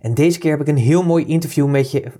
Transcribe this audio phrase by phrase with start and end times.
[0.00, 2.12] En deze keer heb ik een heel mooi interview met je.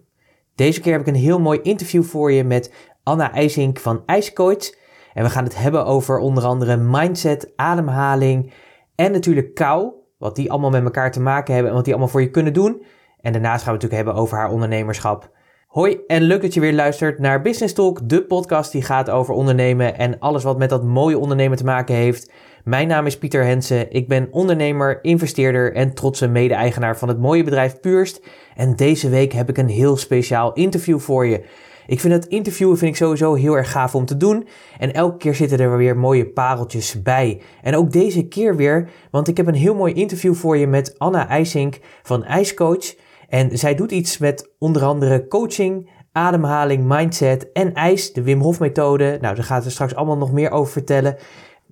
[0.55, 2.73] Deze keer heb ik een heel mooi interview voor je met
[3.03, 4.79] Anna IJsink van IJscoach.
[5.15, 8.53] En we gaan het hebben over onder andere mindset, ademhaling
[8.95, 9.93] en natuurlijk kou.
[10.19, 12.53] Wat die allemaal met elkaar te maken hebben en wat die allemaal voor je kunnen
[12.53, 12.83] doen.
[13.21, 15.31] En daarnaast gaan we het natuurlijk hebben over haar ondernemerschap.
[15.67, 19.35] Hoi en leuk dat je weer luistert naar Business Talk, de podcast die gaat over
[19.35, 22.31] ondernemen en alles wat met dat mooie ondernemen te maken heeft.
[22.65, 27.45] Mijn naam is Pieter Hensen, ik ben ondernemer, investeerder en trotse mede-eigenaar van het mooie
[27.45, 28.23] bedrijf Purst.
[28.57, 31.45] En deze week heb ik een heel speciaal interview voor je.
[31.87, 34.49] Ik vind het interviewen vind ik sowieso heel erg gaaf om te doen.
[34.79, 37.41] En elke keer zitten er weer mooie pareltjes bij.
[37.63, 40.99] En ook deze keer weer, want ik heb een heel mooi interview voor je met
[40.99, 42.95] Anna IJsink van IJscoach.
[43.29, 48.61] En zij doet iets met onder andere coaching, ademhaling, mindset en ijs, de Wim Hof
[48.61, 49.19] methode.
[49.21, 51.17] Nou, daar gaat er straks allemaal nog meer over vertellen.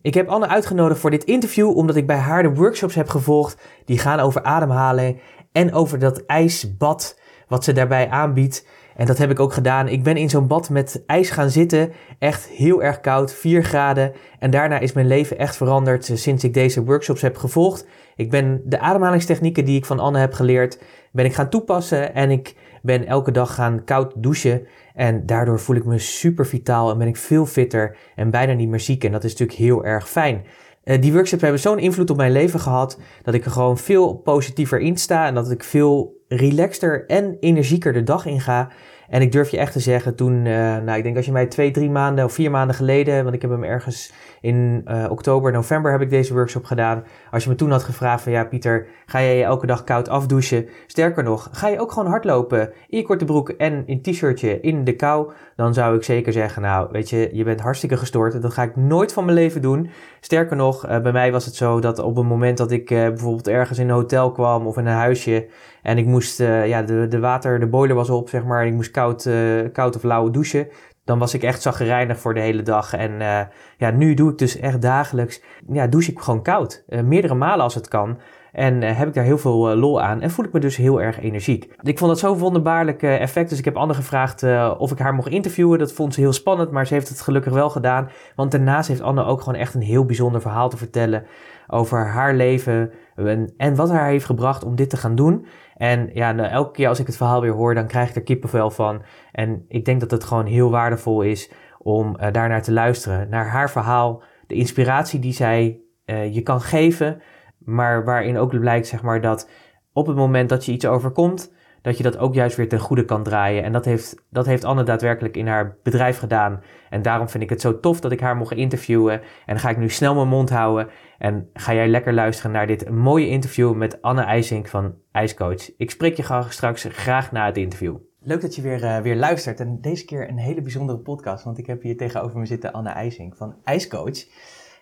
[0.08, 3.60] Ik heb Anne uitgenodigd voor dit interview omdat ik bij haar de workshops heb gevolgd.
[3.84, 5.18] Die gaan over ademhalen
[5.52, 8.66] en over dat ijsbad wat ze daarbij aanbiedt.
[8.96, 9.88] En dat heb ik ook gedaan.
[9.88, 11.92] Ik ben in zo'n bad met ijs gaan zitten.
[12.18, 14.12] Echt heel erg koud, 4 graden.
[14.38, 17.86] En daarna is mijn leven echt veranderd sinds ik deze workshops heb gevolgd.
[18.16, 20.78] Ik ben de ademhalingstechnieken die ik van Anne heb geleerd,
[21.12, 22.14] ben ik gaan toepassen.
[22.14, 24.66] En ik ben elke dag gaan koud douchen.
[24.98, 28.68] En daardoor voel ik me super vitaal en ben ik veel fitter en bijna niet
[28.68, 29.04] meer ziek.
[29.04, 30.44] En dat is natuurlijk heel erg fijn.
[30.84, 34.14] Uh, die workshops hebben zo'n invloed op mijn leven gehad dat ik er gewoon veel
[34.14, 38.70] positiever in sta en dat ik veel relaxter en energieker de dag in ga.
[39.08, 41.46] En ik durf je echt te zeggen, toen, uh, nou ik denk als je mij
[41.46, 45.52] twee, drie maanden of vier maanden geleden, want ik heb hem ergens in uh, oktober,
[45.52, 47.04] november heb ik deze workshop gedaan.
[47.30, 50.08] Als je me toen had gevraagd van ja Pieter, ga jij je elke dag koud
[50.08, 50.68] afdouchen?
[50.86, 54.84] Sterker nog, ga je ook gewoon hardlopen in je korte broek en in t-shirtje in
[54.84, 55.32] de kou?
[55.56, 58.42] Dan zou ik zeker zeggen, nou weet je, je bent hartstikke gestoord.
[58.42, 59.90] Dat ga ik nooit van mijn leven doen.
[60.20, 63.48] Sterker nog, uh, bij mij was het zo dat op het moment dat ik bijvoorbeeld
[63.48, 65.46] ergens in een hotel kwam of in een huisje
[65.82, 68.74] en ik moest, ja de, de water, de boiler was op zeg maar en ik
[68.74, 70.68] moest koud, uh, koud of lauwe douchen.
[71.04, 72.92] Dan was ik echt zaggerijnig voor de hele dag.
[72.92, 73.40] En uh,
[73.76, 76.84] ja, nu doe ik dus echt dagelijks, ja, douche ik gewoon koud.
[77.04, 78.18] Meerdere malen als het kan.
[78.52, 81.20] En heb ik daar heel veel lol aan en voel ik me dus heel erg
[81.20, 81.74] energiek.
[81.82, 84.42] Ik vond het zo'n wonderbaarlijk effect, dus ik heb Anne gevraagd
[84.78, 85.78] of ik haar mocht interviewen.
[85.78, 88.10] Dat vond ze heel spannend, maar ze heeft het gelukkig wel gedaan.
[88.34, 91.24] Want daarnaast heeft Anne ook gewoon echt een heel bijzonder verhaal te vertellen
[91.66, 95.46] over haar leven en, en wat haar heeft gebracht om dit te gaan doen.
[95.78, 98.22] En ja, nou, elke keer als ik het verhaal weer hoor, dan krijg ik er
[98.22, 99.02] kippenvel van.
[99.32, 103.28] En ik denk dat het gewoon heel waardevol is om uh, daarnaar te luisteren.
[103.28, 107.22] Naar haar verhaal, de inspiratie die zij uh, je kan geven.
[107.58, 109.50] Maar waarin ook blijkt, zeg maar, dat
[109.92, 111.52] op het moment dat je iets overkomt,
[111.82, 113.64] dat je dat ook juist weer ten goede kan draaien.
[113.64, 116.62] En dat heeft, dat heeft Anne daadwerkelijk in haar bedrijf gedaan.
[116.90, 119.12] En daarom vind ik het zo tof dat ik haar mocht interviewen.
[119.12, 120.88] En dan ga ik nu snel mijn mond houden.
[121.18, 125.76] En ga jij lekker luisteren naar dit mooie interview met Anne IJsink van IJscoach.
[125.76, 127.96] Ik spreek je straks graag na het interview.
[128.20, 129.60] Leuk dat je weer, uh, weer luistert.
[129.60, 131.44] En deze keer een hele bijzondere podcast.
[131.44, 134.26] Want ik heb hier tegenover me zitten Anne IJsink van IJscoach.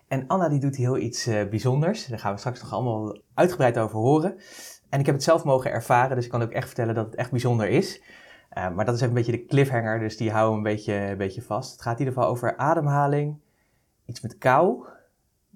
[0.08, 2.06] En Anna die doet heel iets uh, bijzonders.
[2.06, 4.36] Daar gaan we straks nog allemaal uitgebreid over horen.
[4.88, 7.14] En ik heb het zelf mogen ervaren, dus ik kan ook echt vertellen dat het
[7.14, 8.02] echt bijzonder is.
[8.58, 10.94] Uh, maar dat is even een beetje de cliffhanger, dus die houden we een beetje,
[10.94, 11.72] een beetje vast.
[11.72, 13.38] Het gaat in ieder geval over ademhaling,
[14.06, 14.86] iets met kou.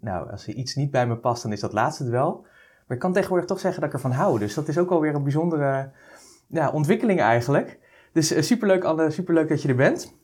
[0.00, 2.46] Nou, als er iets niet bij me past, dan is dat laatste het wel.
[2.86, 4.38] Maar ik kan tegenwoordig toch zeggen dat ik ervan hou.
[4.38, 5.90] Dus dat is ook alweer een bijzondere
[6.46, 7.78] ja, ontwikkeling eigenlijk.
[8.12, 10.18] Dus uh, superleuk, Anne, superleuk dat je er bent.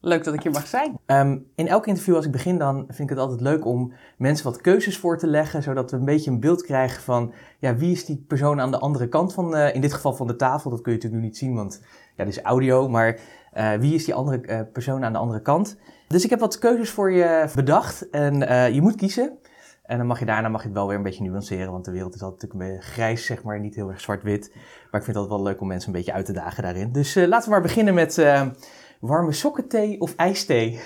[0.00, 0.98] Leuk dat ik hier mag zijn.
[1.06, 4.44] Um, in elk interview als ik begin dan vind ik het altijd leuk om mensen
[4.44, 7.92] wat keuzes voor te leggen, zodat we een beetje een beeld krijgen van ja, wie
[7.92, 10.70] is die persoon aan de andere kant van, uh, in dit geval van de tafel,
[10.70, 11.82] dat kun je natuurlijk nu niet zien, want
[12.16, 13.18] ja, dit is audio, maar
[13.54, 15.76] uh, wie is die andere persoon aan de andere kant?
[16.08, 18.38] Dus ik heb wat keuzes voor je bedacht en
[18.74, 19.38] je moet kiezen.
[19.82, 21.90] En dan mag je daarna mag je het wel weer een beetje nuanceren, want de
[21.90, 24.50] wereld is altijd een beetje grijs, zeg maar, niet heel erg zwart-wit.
[24.54, 26.92] Maar ik vind het altijd wel leuk om mensen een beetje uit te dagen daarin.
[26.92, 28.16] Dus laten we maar beginnen met
[29.00, 30.80] warme sokkenthee of ijsthee?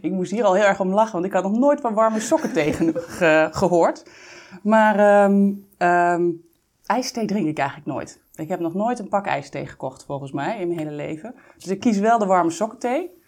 [0.00, 2.20] ik moest hier al heel erg om lachen, want ik had nog nooit van warme
[2.20, 2.72] sokkenthee
[3.18, 4.10] ge gehoord.
[4.62, 6.44] Maar um,
[6.86, 8.22] ijsthee drink ik eigenlijk nooit.
[8.34, 11.34] Ik heb nog nooit een pak ijsthee gekocht, volgens mij, in mijn hele leven.
[11.56, 13.22] Dus ik kies wel de warme sokkenthee.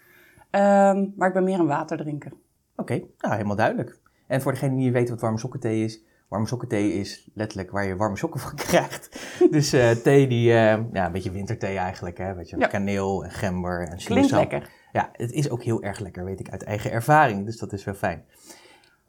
[0.51, 2.31] Um, maar ik ben meer een waterdrinker.
[2.31, 2.41] Oké,
[2.75, 3.99] okay, nou helemaal duidelijk.
[4.27, 7.85] En voor degene die niet weet wat warme sokkenthee is, Warme sokken-thee is letterlijk waar
[7.85, 9.19] je warme sokken van krijgt.
[9.51, 10.55] Dus uh, thee die, uh,
[10.93, 12.33] ja, een beetje winterthee eigenlijk, hè.
[12.33, 12.67] Weet je, ja.
[12.67, 14.69] kaneel en gember en Klinkt lekker.
[14.91, 17.45] Ja, het is ook heel erg lekker, weet ik uit eigen ervaring.
[17.45, 18.25] Dus dat is wel fijn.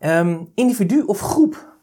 [0.00, 1.76] Um, individu of groep?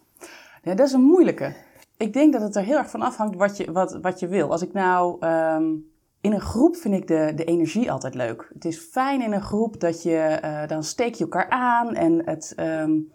[0.64, 1.54] Ja, dat is een moeilijke.
[1.98, 4.52] Ik denk dat het er heel erg van afhangt wat je, wat, wat je wil.
[4.52, 5.26] Als ik nou...
[5.26, 5.94] Um,
[6.26, 8.50] in een groep vind ik de, de energie altijd leuk.
[8.54, 10.40] Het is fijn in een groep dat je...
[10.44, 12.54] Uh, dan steek je elkaar aan en het...
[12.60, 13.14] Um,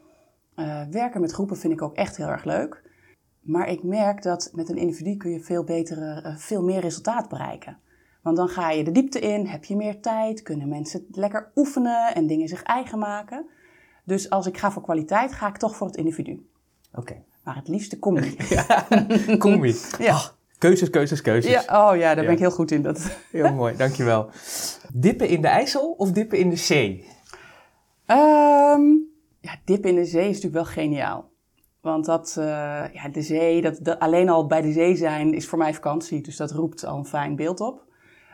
[0.57, 2.83] uh, werken met groepen vind ik ook echt heel erg leuk.
[3.41, 7.29] Maar ik merk dat met een individu kun je veel, betere, uh, veel meer resultaat
[7.29, 7.79] bereiken.
[8.23, 12.15] Want dan ga je de diepte in, heb je meer tijd, kunnen mensen lekker oefenen
[12.15, 13.47] en dingen zich eigen maken.
[14.05, 16.47] Dus als ik ga voor kwaliteit, ga ik toch voor het individu.
[16.95, 17.23] Oké.
[17.45, 18.37] Maar het liefste combi.
[18.49, 18.87] ja,
[19.39, 19.75] combi.
[19.99, 20.15] ja.
[20.15, 20.27] Oh,
[20.61, 21.53] keuzes, keuzes, keuzes.
[21.53, 22.83] Ja, oh ja, daar ben ik heel goed in.
[22.83, 23.19] Dat.
[23.31, 24.31] Heel mooi, dankjewel.
[24.93, 27.05] Dippen in de IJssel of dippen in de zee?
[28.07, 29.09] Um,
[29.41, 31.31] ja, dip in de zee is natuurlijk wel geniaal.
[31.81, 32.45] Want dat, uh,
[32.93, 36.21] ja, de zee, dat, dat, alleen al bij de zee zijn is voor mij vakantie.
[36.21, 37.85] Dus dat roept al een fijn beeld op.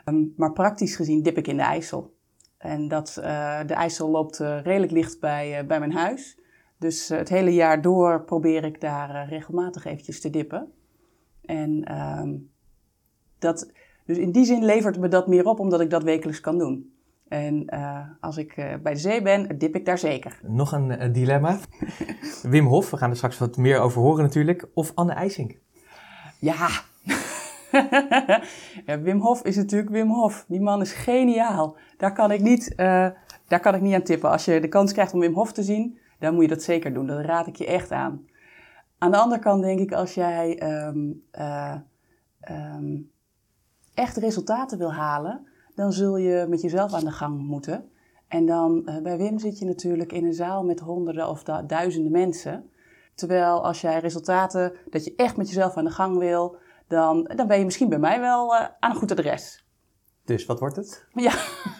[0.04, 2.14] Um, maar praktisch gezien dip ik in de IJssel.
[2.58, 3.24] En dat, uh,
[3.66, 6.38] de IJssel loopt uh, redelijk licht bij, bij mijn huis.
[6.78, 10.72] Dus het hele jaar door probeer ik daar regelmatig eventjes te dippen.
[11.46, 12.50] En um,
[13.38, 13.70] dat,
[14.04, 16.94] dus in die zin levert me dat meer op, omdat ik dat wekelijks kan doen.
[17.28, 20.38] En uh, als ik uh, bij de zee ben, dip ik daar zeker.
[20.42, 21.58] Nog een uh, dilemma.
[22.42, 24.68] Wim Hof, we gaan er straks wat meer over horen natuurlijk.
[24.74, 25.58] Of Anne IJsink?
[26.38, 26.68] Ja.
[28.86, 29.00] ja.
[29.00, 30.44] Wim Hof is natuurlijk Wim Hof.
[30.48, 31.76] Die man is geniaal.
[31.96, 34.30] Daar kan ik niet, daar kan ik niet aan tippen.
[34.30, 36.94] Als je de kans krijgt om Wim Hof te zien, dan moet je dat zeker
[36.94, 37.06] doen.
[37.06, 38.26] Dat raad ik je echt aan.
[39.06, 41.22] Aan de andere kant denk ik, als jij um,
[42.50, 43.10] um,
[43.94, 47.90] echt resultaten wil halen dan zul je met jezelf aan de gang moeten.
[48.28, 52.12] En dan uh, bij Wim zit je natuurlijk in een zaal met honderden of duizenden
[52.12, 52.70] mensen.
[53.14, 56.56] Terwijl als jij resultaten, dat je echt met jezelf aan de gang wil,
[56.88, 59.66] dan, dan ben je misschien bij mij wel uh, aan een goed adres.
[60.24, 61.06] Dus wat wordt het?
[61.12, 61.32] Ja,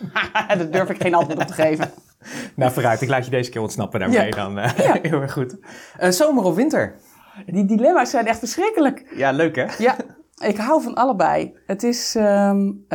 [0.56, 1.90] daar durf ik geen antwoord op te geven.
[2.56, 3.00] nou, vooruit.
[3.00, 4.31] Ik laat je deze keer ontsnappen daarmee ja.
[4.31, 4.58] dan.
[4.58, 4.99] Uh, ja.
[5.11, 5.56] Heel erg goed.
[5.99, 6.94] zomer of winter?
[7.47, 9.12] Die dilemma's zijn echt verschrikkelijk.
[9.15, 9.67] Ja, leuk hè?
[9.79, 9.97] Ja,
[10.37, 11.59] ik hou van allebei.
[11.67, 12.15] Het is...
[12.15, 12.87] Um,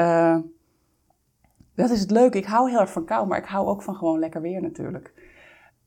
[1.75, 2.37] dat is het leuke.
[2.37, 5.13] Ik hou heel erg van kou, maar ik hou ook van gewoon lekker weer natuurlijk.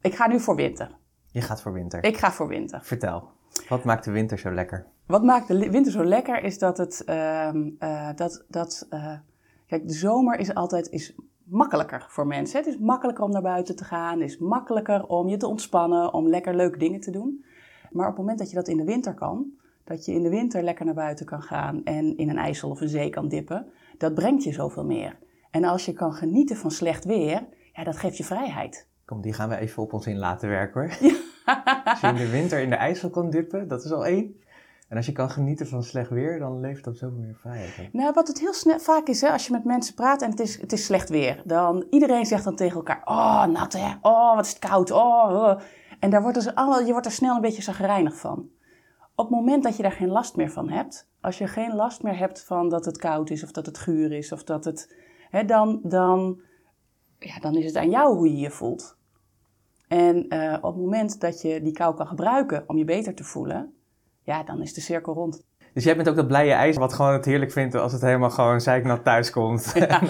[0.01, 0.91] Ik ga nu voor winter.
[1.31, 2.05] Je gaat voor winter?
[2.05, 2.81] Ik ga voor winter.
[2.83, 3.31] Vertel.
[3.69, 4.87] Wat maakt de winter zo lekker?
[5.07, 7.03] Wat maakt de winter zo lekker is dat het...
[7.07, 7.49] Uh,
[7.79, 9.13] uh, dat, dat, uh,
[9.67, 11.15] kijk, de zomer is altijd is
[11.45, 12.59] makkelijker voor mensen.
[12.59, 14.21] Het is makkelijker om naar buiten te gaan.
[14.21, 17.45] Het is makkelijker om je te ontspannen, om lekker leuke dingen te doen.
[17.95, 19.47] Maar op het moment dat je dat in de winter kan...
[19.85, 21.85] dat je in de winter lekker naar buiten kan gaan...
[21.85, 23.67] en in een ijssel of een zee kan dippen...
[23.99, 25.19] dat brengt je zoveel meer.
[25.51, 28.89] En als je kan genieten van slecht weer, ja, dat geeft je vrijheid.
[29.05, 30.91] Kom, die gaan we even op ons in laten werken hoor.
[31.85, 34.37] Als je in de winter in de ijssel kan dippen, dat is al één.
[34.89, 37.93] En als je kan genieten van slecht weer, dan levert dat zoveel meer vrijheid.
[37.93, 40.41] Nou, wat het heel snel, vaak is, hè, als je met mensen praat en het
[40.41, 44.35] is, het is slecht weer, dan iedereen zegt dan tegen elkaar: Oh, nat hè, oh,
[44.35, 45.31] wat is het koud, oh.
[45.31, 45.61] oh.
[46.05, 48.49] En daar wordt dus allemaal, je wordt er snel een beetje zagrijnig van.
[49.15, 52.03] Op het moment dat je daar geen last meer van hebt, als je geen last
[52.03, 54.97] meer hebt van dat het koud is of dat het guur is of dat het
[55.31, 56.41] hè, dan, dan,
[57.19, 58.97] ja, dan is het aan jou hoe je je voelt.
[59.89, 63.25] En uh, op het moment dat je die kou kan gebruiken om je beter te
[63.25, 63.75] voelen,
[64.23, 65.45] ja, dan is de cirkel rond.
[65.75, 68.31] Dus jij bent ook dat blije ijs wat gewoon het heerlijk vindt als het helemaal
[68.31, 69.73] gewoon zeiknat thuis komt.
[69.75, 70.01] Ja,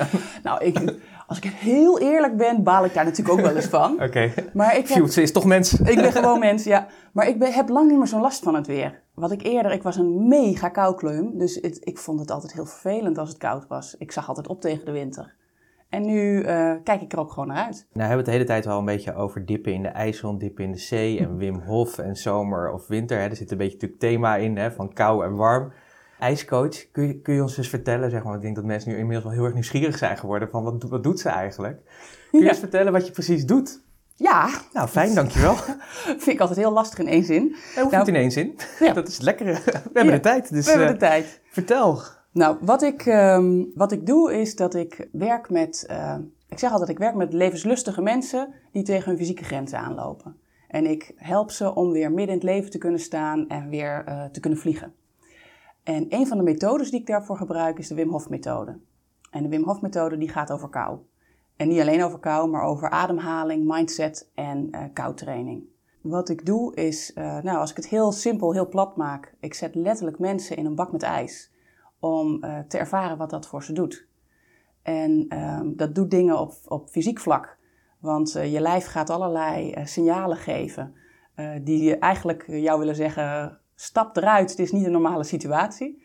[0.43, 0.95] nou, ik,
[1.27, 3.93] als ik heel eerlijk ben, baal ik daar natuurlijk ook wel eens van.
[3.95, 4.05] Oké.
[4.05, 4.35] Okay.
[4.53, 5.81] Maar ik heb, is toch mens?
[5.81, 6.87] Ik ben gewoon mens, ja.
[7.13, 9.03] Maar ik ben, heb lang niet meer zo'n last van het weer.
[9.15, 11.39] Wat ik eerder, ik was een mega koukleum.
[11.39, 13.95] Dus het, ik vond het altijd heel vervelend als het koud was.
[13.99, 15.35] Ik zag altijd op tegen de winter.
[15.89, 17.75] En nu uh, kijk ik er ook gewoon naar uit.
[17.75, 20.39] Nou, we hebben het de hele tijd al een beetje over dippen in de IJssel,
[20.39, 23.19] dippen in de zee en Wim Hof en zomer of winter.
[23.19, 23.29] Hè.
[23.29, 25.73] Er zit een beetje natuurlijk thema in hè, van kou en warm.
[26.19, 28.97] IJscoach, kun je, kun je ons eens vertellen, zeg maar, ik denk dat mensen nu
[28.97, 31.81] inmiddels wel heel erg nieuwsgierig zijn geworden van wat, wat doet ze eigenlijk?
[32.31, 33.83] Kun je eens vertellen wat je precies doet?
[34.17, 34.49] Ja.
[34.73, 35.55] Nou, fijn, dankjewel.
[36.23, 37.57] Vind ik altijd heel lastig in één zin.
[37.75, 38.59] Ja, hoeft nou, niet in één zin.
[38.79, 38.93] Ja.
[39.03, 39.45] Dat is lekker.
[39.45, 40.53] We hebben de tijd.
[40.53, 41.41] Dus, we hebben de tijd.
[41.51, 42.01] Vertel.
[42.33, 46.17] Nou, wat ik, um, wat ik doe is dat ik werk met, uh,
[46.49, 50.37] ik zeg altijd, ik werk met levenslustige mensen die tegen hun fysieke grenzen aanlopen.
[50.69, 54.05] En ik help ze om weer midden in het leven te kunnen staan en weer
[54.09, 54.93] uh, te kunnen vliegen.
[55.85, 58.79] En een van de methodes die ik daarvoor gebruik is de Wim Hof methode.
[59.31, 60.99] En de Wim Hof methode die gaat over kou.
[61.57, 65.65] En niet alleen over kou, maar over ademhaling, mindset en uh, koudtraining.
[66.01, 69.55] Wat ik doe is, uh, nou als ik het heel simpel, heel plat maak, ik
[69.55, 71.53] zet letterlijk mensen in een bak met ijs
[71.99, 74.07] om uh, te ervaren wat dat voor ze doet.
[74.83, 77.59] En um, dat doet dingen op, op fysiek vlak.
[77.99, 80.95] Want je lijf gaat allerlei signalen geven
[81.63, 86.03] die eigenlijk jou willen zeggen: stap eruit, het is niet een normale situatie.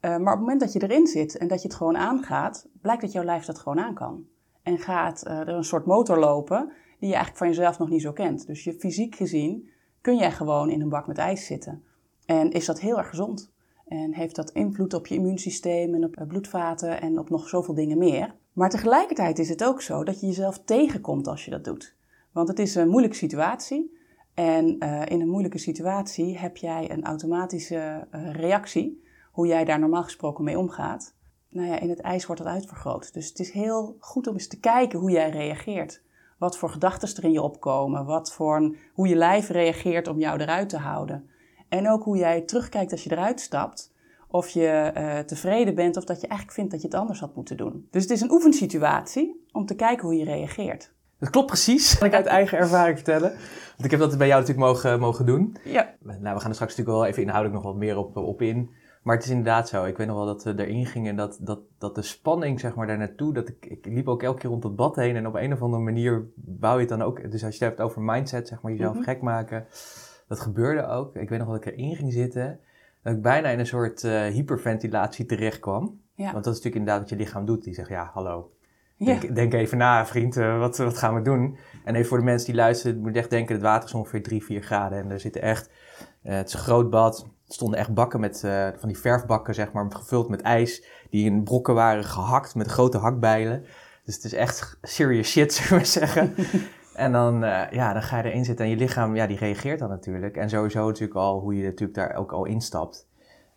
[0.00, 3.02] maar op het moment dat je erin zit en dat je het gewoon aangaat, blijkt
[3.02, 4.26] dat jouw lijf dat gewoon aan kan.
[4.62, 8.12] En gaat er een soort motor lopen die je eigenlijk van jezelf nog niet zo
[8.12, 8.46] kent.
[8.46, 9.70] Dus je fysiek gezien
[10.00, 11.84] kun jij gewoon in een bak met ijs zitten.
[12.26, 13.52] En is dat heel erg gezond.
[13.86, 17.98] En heeft dat invloed op je immuunsysteem en op bloedvaten en op nog zoveel dingen
[17.98, 18.34] meer.
[18.52, 21.96] Maar tegelijkertijd is het ook zo dat je jezelf tegenkomt als je dat doet.
[22.32, 23.96] Want het is een moeilijke situatie.
[24.36, 29.02] En uh, in een moeilijke situatie heb jij een automatische uh, reactie,
[29.32, 31.14] hoe jij daar normaal gesproken mee omgaat.
[31.48, 33.14] Nou ja, in het ijs wordt dat uitvergroot.
[33.14, 36.02] Dus het is heel goed om eens te kijken hoe jij reageert.
[36.38, 40.18] Wat voor gedachten er in je opkomen, wat voor een, hoe je lijf reageert om
[40.18, 41.28] jou eruit te houden.
[41.68, 43.94] En ook hoe jij terugkijkt als je eruit stapt.
[44.28, 47.34] Of je uh, tevreden bent of dat je eigenlijk vindt dat je het anders had
[47.34, 47.88] moeten doen.
[47.90, 50.94] Dus het is een oefensituatie om te kijken hoe je reageert.
[51.18, 53.30] Dat klopt precies, kan ik uit eigen ervaring vertellen.
[53.76, 55.56] Want ik heb dat bij jou natuurlijk mogen, mogen doen.
[55.64, 55.94] Ja.
[56.00, 58.70] Nou, we gaan er straks natuurlijk wel even inhoudelijk nog wat meer op, op in.
[59.02, 59.84] Maar het is inderdaad zo.
[59.84, 62.74] Ik weet nog wel dat we erin gingen en dat, dat, dat de spanning, zeg
[62.74, 63.32] maar, daar naartoe.
[63.32, 65.62] Dat ik, ik liep ook elke keer rond het bad heen en op een of
[65.62, 67.30] andere manier bouw je het dan ook.
[67.30, 69.66] Dus als je het hebt over mindset, zeg maar, jezelf mm gek maken.
[70.28, 71.16] Dat gebeurde ook.
[71.16, 72.60] Ik weet nog dat ik erin ging zitten.
[73.02, 76.00] Dat ik bijna in een soort uh, hyperventilatie terecht kwam.
[76.14, 76.32] Ja.
[76.32, 77.64] Want dat is natuurlijk inderdaad wat je lichaam doet.
[77.64, 78.50] Die zegt, ja, hallo.
[78.98, 81.58] Denk, denk even na, vriend, uh, wat, wat gaan we doen?
[81.84, 84.22] En even voor de mensen die luisteren, moet je echt denken, het water is ongeveer
[84.22, 84.98] 3, 4 graden.
[84.98, 85.70] En er zitten echt,
[86.22, 87.20] uh, het is een groot bad.
[87.46, 88.40] Er stonden echt bakken met,
[88.78, 90.84] van die verfbakken, zeg maar, gevuld met ijs.
[91.10, 93.64] Die in brokken waren gehakt met grote hakbijlen.
[94.04, 96.34] Dus het is echt serious shit, zullen we maar zeggen.
[96.96, 99.88] En dan, ja, dan ga je erin zitten en je lichaam, ja, die reageert dan
[99.88, 100.36] natuurlijk.
[100.36, 103.08] En sowieso natuurlijk al hoe je natuurlijk daar ook al instapt.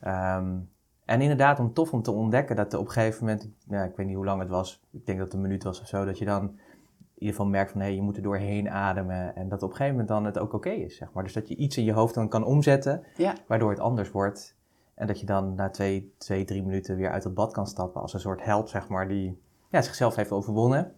[0.08, 0.70] Um,
[1.10, 4.06] en inderdaad, om tof om te ontdekken dat op een gegeven moment, ja, ik weet
[4.06, 6.18] niet hoe lang het was, ik denk dat het een minuut was of zo, dat
[6.18, 9.36] je dan in ieder geval merkt van hé, hey, je moet er doorheen ademen.
[9.36, 11.24] En dat op een gegeven moment dan het ook oké is, zeg maar.
[11.24, 13.34] Dus dat je iets in je hoofd dan kan omzetten, ja.
[13.48, 14.58] waardoor het anders wordt.
[14.96, 18.02] En dat je dan na twee, twee, drie minuten weer uit het bad kan stappen
[18.02, 20.96] als een soort held, zeg maar, die ja, zichzelf heeft overwonnen.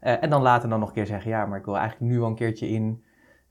[0.00, 2.18] Uh, en dan later dan nog een keer zeggen, ja, maar ik wil eigenlijk nu
[2.18, 3.02] wel een keertje in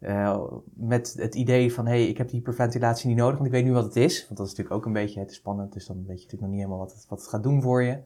[0.02, 0.44] uh,
[0.74, 3.64] met het idee van, hé, hey, ik heb die hyperventilatie niet nodig, want ik weet
[3.64, 4.26] nu wat het is.
[4.26, 6.50] Want dat is natuurlijk ook een beetje, het spannend, dus dan weet je natuurlijk nog
[6.50, 7.98] niet helemaal wat het, wat het gaat doen voor je.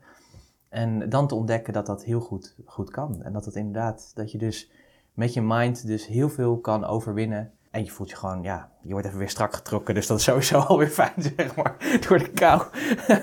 [0.69, 3.23] En dan te ontdekken dat dat heel goed, goed kan.
[3.23, 4.71] En dat het inderdaad, dat je dus
[5.13, 7.51] met je mind dus heel veel kan overwinnen.
[7.71, 9.95] En je voelt je gewoon, ja, je wordt even weer strak getrokken.
[9.95, 11.75] Dus dat is sowieso alweer fijn, zeg maar,
[12.07, 12.61] door de kou.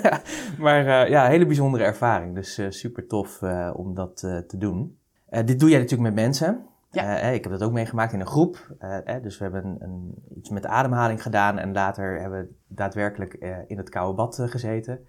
[0.64, 2.35] maar uh, ja, hele bijzondere ervaring.
[2.35, 3.43] Dus uh, super tof
[3.75, 4.99] om dat te doen.
[5.45, 6.67] Dit doe jij natuurlijk met mensen.
[6.93, 7.23] Ja.
[7.23, 8.77] Uh, ik heb dat ook meegemaakt in een groep.
[8.81, 13.35] Uh, dus we hebben een, iets met ademhaling gedaan en later hebben we daadwerkelijk
[13.67, 15.07] in het koude bad gezeten.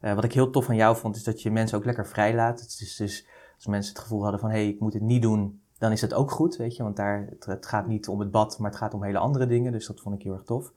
[0.00, 2.78] wat ik heel tof van jou vond, is dat je mensen ook lekker vrij laat.
[2.78, 3.24] Dus
[3.54, 6.00] als mensen het gevoel hadden van hé, hey, ik moet het niet doen, dan is
[6.00, 6.82] dat ook goed, weet je.
[6.82, 9.46] Want daar, het, het, gaat niet om het bad, maar het gaat om hele andere
[9.46, 9.72] dingen.
[9.72, 10.72] Dus dat vond ik heel erg tof.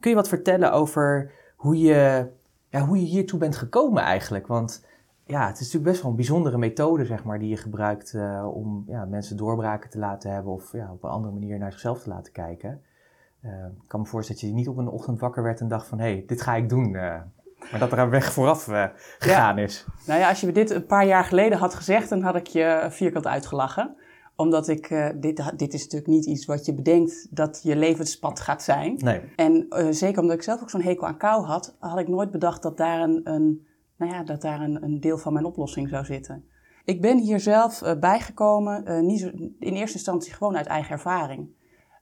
[0.00, 2.26] Kun je wat vertellen over hoe je,
[2.68, 4.46] ja, hoe je hiertoe bent gekomen eigenlijk?
[4.46, 4.84] Want
[5.26, 8.48] ja, het is natuurlijk best wel een bijzondere methode, zeg maar, die je gebruikt uh,
[8.54, 12.02] om ja, mensen doorbraken te laten hebben of ja, op een andere manier naar zichzelf
[12.02, 12.82] te laten kijken.
[13.44, 13.50] Uh,
[13.82, 15.98] ik kan me voorstellen dat je niet op een ochtend wakker werd en dacht van,
[15.98, 16.92] hé, hey, dit ga ik doen.
[16.92, 17.20] Uh,
[17.70, 18.64] maar dat er een weg vooraf
[19.18, 19.86] gegaan is.
[20.06, 22.46] Nou ja, als je me dit een paar jaar geleden had gezegd, dan had ik
[22.46, 23.96] je vierkant uitgelachen.
[24.36, 28.62] Omdat ik, dit, dit is natuurlijk niet iets wat je bedenkt dat je levenspad gaat
[28.62, 28.98] zijn.
[28.98, 29.20] Nee.
[29.36, 32.62] En zeker omdat ik zelf ook zo'n hekel aan kou had, had ik nooit bedacht
[32.62, 33.66] dat daar een, een
[34.02, 36.44] nou ja, dat daar een, een deel van mijn oplossing zou zitten.
[36.84, 39.22] Ik ben hier zelf uh, bijgekomen, uh, niet
[39.58, 41.48] in eerste instantie gewoon uit eigen ervaring.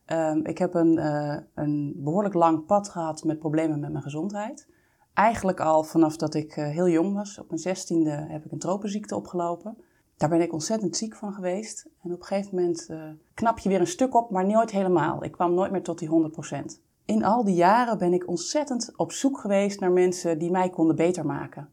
[0.07, 4.69] Um, ik heb een, uh, een behoorlijk lang pad gehad met problemen met mijn gezondheid.
[5.14, 7.38] Eigenlijk al vanaf dat ik heel jong was.
[7.38, 9.76] Op mijn zestiende heb ik een tropenziekte opgelopen.
[10.16, 11.88] Daar ben ik ontzettend ziek van geweest.
[12.02, 12.88] En op een gegeven moment
[13.35, 15.25] knap je weer een stuk op, maar nooit helemaal.
[15.25, 16.80] Ik kwam nooit meer tot die 100%.
[17.04, 20.97] In al die jaren ben ik ontzettend op zoek geweest naar mensen die mij konden
[20.97, 21.69] beter maken.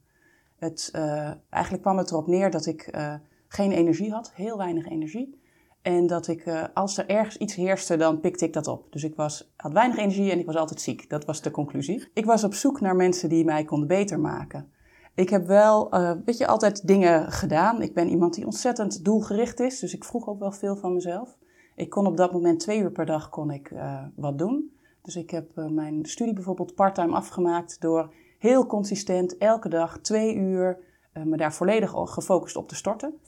[0.58, 3.14] Het, uh, eigenlijk kwam het erop neer dat ik uh,
[3.48, 5.40] geen energie had, heel weinig energie.
[5.82, 8.92] En dat ik, uh, als er ergens iets heerste, dan pikte ik dat op.
[8.92, 11.10] Dus ik was, had weinig energie en ik was altijd ziek.
[11.10, 12.08] Dat was de conclusie.
[12.14, 14.72] Ik was op zoek naar mensen die mij konden beter maken.
[15.16, 15.90] Ik heb wel,
[16.26, 17.82] weet je, altijd dingen gedaan.
[17.82, 21.38] Ik ben iemand die ontzettend doelgericht is, dus ik vroeg ook wel veel van mezelf.
[21.76, 23.74] Ik kon op dat moment twee uur per dag kon ik,
[24.16, 24.72] wat doen.
[25.02, 28.14] Dus ik heb mijn studie bijvoorbeeld parttime afgemaakt door
[28.48, 30.78] heel consistent elke dag twee uur
[31.14, 33.20] uh, me daar volledig gefocust op te storten.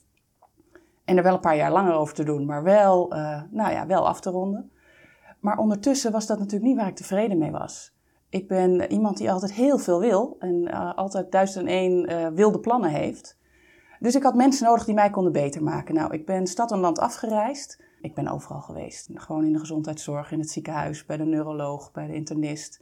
[1.05, 3.87] En er wel een paar jaar langer over te doen, maar wel, uh, nou ja,
[3.87, 4.71] wel af te ronden.
[5.39, 7.97] Maar ondertussen was dat natuurlijk niet waar ik tevreden mee was.
[8.29, 12.59] Ik ben iemand die altijd heel veel wil en uh, altijd duizend en één wilde
[12.59, 13.37] plannen heeft.
[13.99, 15.95] Dus ik had mensen nodig die mij konden beter maken.
[15.95, 17.83] Nou, ik ben stad en land afgereisd.
[18.01, 19.09] Ik ben overal geweest.
[19.13, 22.81] Gewoon in de gezondheidszorg, in het ziekenhuis, bij de neuroloog, bij de internist.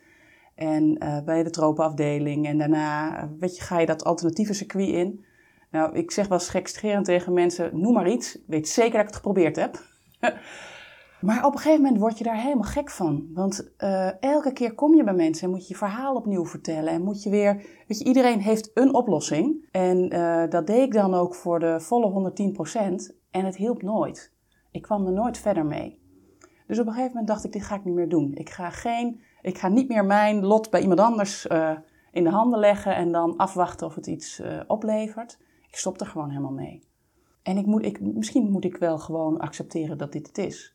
[0.58, 2.46] En uh, bij de tropenafdeling.
[2.48, 5.26] En daarna uh, weet je, ga je dat alternatieve circuit in.
[5.72, 8.36] Nou, ik zeg wel gekscherend tegen mensen, noem maar iets.
[8.36, 9.80] Ik weet zeker dat ik het geprobeerd heb.
[11.28, 13.30] maar op een gegeven moment word je daar helemaal gek van.
[13.34, 16.94] Want uh, elke keer kom je bij mensen en moet je je verhaal opnieuw vertellen.
[16.94, 17.56] En moet je weer,
[17.88, 19.68] weet je, iedereen heeft een oplossing.
[19.72, 20.10] En
[20.50, 22.32] dat deed ik dan ook voor de volle
[23.12, 23.16] 110%.
[23.32, 24.34] En het hielp nooit.
[24.72, 26.06] Ik kwam er nooit verder mee.
[26.68, 28.32] Dus op een gegeven moment dacht ik, dit ga ik niet meer doen.
[28.36, 31.72] Ik ga, geen, ik ga niet meer mijn lot bij iemand anders uh,
[32.12, 35.38] in de handen leggen en dan afwachten of het iets uh, oplevert.
[35.68, 36.84] Ik stop er gewoon helemaal mee.
[37.44, 40.74] En ik moet, ik, misschien moet ik wel gewoon accepteren dat dit het is.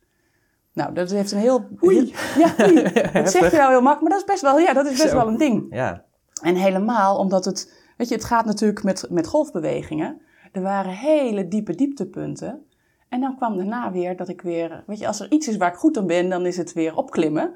[0.73, 1.67] Nou, dat heeft een heel...
[1.83, 2.13] Oei.
[2.37, 2.83] ja, oei.
[3.23, 5.09] Dat zeg je wel heel makkelijk, maar dat is best wel, ja, dat is best
[5.09, 5.15] Zo.
[5.15, 5.65] wel een ding.
[5.69, 6.05] Ja.
[6.41, 10.21] En helemaal omdat het, weet je, het gaat natuurlijk met, met golfbewegingen.
[10.51, 12.65] Er waren hele diepe dieptepunten.
[13.09, 15.71] En dan kwam daarna weer dat ik weer, weet je, als er iets is waar
[15.71, 17.55] ik goed aan ben, dan is het weer opklimmen.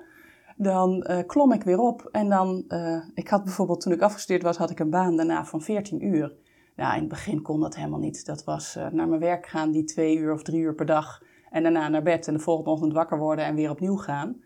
[0.59, 4.43] Dan uh, klom ik weer op en dan, uh, ik had bijvoorbeeld toen ik afgestudeerd
[4.43, 6.35] was, had ik een baan daarna van 14 uur.
[6.75, 8.25] Nou, in het begin kon dat helemaal niet.
[8.25, 11.23] Dat was uh, naar mijn werk gaan, die twee uur of drie uur per dag.
[11.49, 14.41] En daarna naar bed en de volgende ochtend wakker worden en weer opnieuw gaan.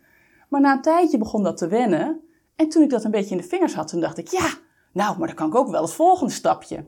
[0.49, 2.21] Maar na een tijdje begon dat te wennen.
[2.55, 4.49] En toen ik dat een beetje in de vingers had, toen dacht ik, ja,
[4.93, 6.85] nou, maar dan kan ik ook wel het volgende stapje.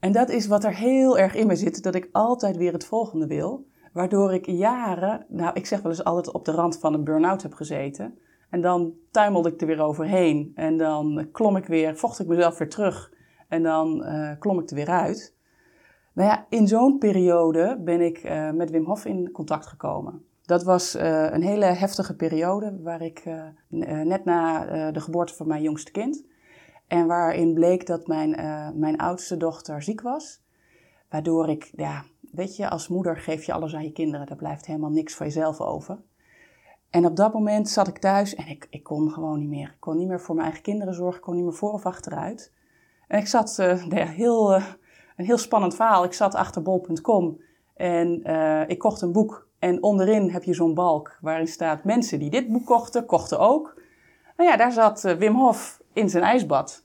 [0.00, 2.86] En dat is wat er heel erg in me zit, dat ik altijd weer het
[2.86, 3.66] volgende wil.
[3.96, 7.42] Waardoor ik jaren, nou ik zeg wel eens altijd op de rand van een burn-out
[7.42, 8.18] heb gezeten.
[8.50, 10.52] En dan tuimelde ik er weer overheen.
[10.54, 13.12] En dan klom ik weer, vocht ik mezelf weer terug.
[13.48, 15.34] En dan uh, klom ik er weer uit.
[16.12, 20.24] Nou ja, in zo'n periode ben ik uh, met Wim Hof in contact gekomen.
[20.42, 23.24] Dat was uh, een hele heftige periode, waar ik
[24.04, 26.24] net na de geboorte van mijn jongste kind
[26.86, 28.30] en waarin bleek dat mijn,
[28.78, 30.44] mijn oudste dochter ziek was.
[31.08, 34.26] Waardoor ik, ja, weet je, als moeder geef je alles aan je kinderen.
[34.26, 35.98] Daar blijft helemaal niks van jezelf over.
[36.90, 39.68] En op dat moment zat ik thuis en ik, ik kon gewoon niet meer.
[39.68, 41.16] Ik kon niet meer voor mijn eigen kinderen zorgen.
[41.16, 42.52] Ik kon niet meer voor of achteruit.
[43.08, 43.54] En ik zat,
[43.88, 44.66] ja, heel, uh,
[45.16, 46.04] een heel spannend verhaal.
[46.04, 47.40] Ik zat achter bol.com
[47.74, 48.24] en
[48.68, 49.48] ik kocht een boek.
[49.58, 53.82] En onderin heb je zo'n balk waarin staat mensen die dit boek kochten, kochten ook.
[54.36, 56.84] Nou ja, daar zat Wim Hof in zijn ijsbad.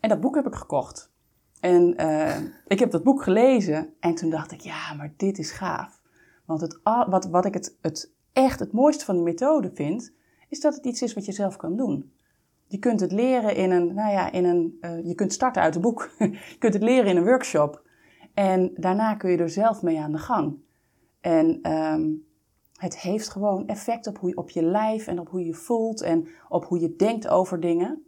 [0.00, 1.12] En dat boek heb ik gekocht.
[1.60, 5.50] En uh, ik heb dat boek gelezen en toen dacht ik, ja, maar dit is
[5.50, 6.00] gaaf.
[6.44, 10.12] Want het, wat, wat ik het, het echt het mooiste van die methode vind,
[10.48, 12.12] is dat het iets is wat je zelf kan doen.
[12.66, 15.74] Je kunt het leren in een, nou ja, in een, uh, je kunt starten uit
[15.74, 16.10] een boek.
[16.18, 17.82] je kunt het leren in een workshop.
[18.34, 20.56] En daarna kun je er zelf mee aan de gang.
[21.20, 22.26] En um,
[22.76, 26.28] het heeft gewoon effect op, hoe, op je lijf en op hoe je voelt en
[26.48, 28.02] op hoe je denkt over dingen.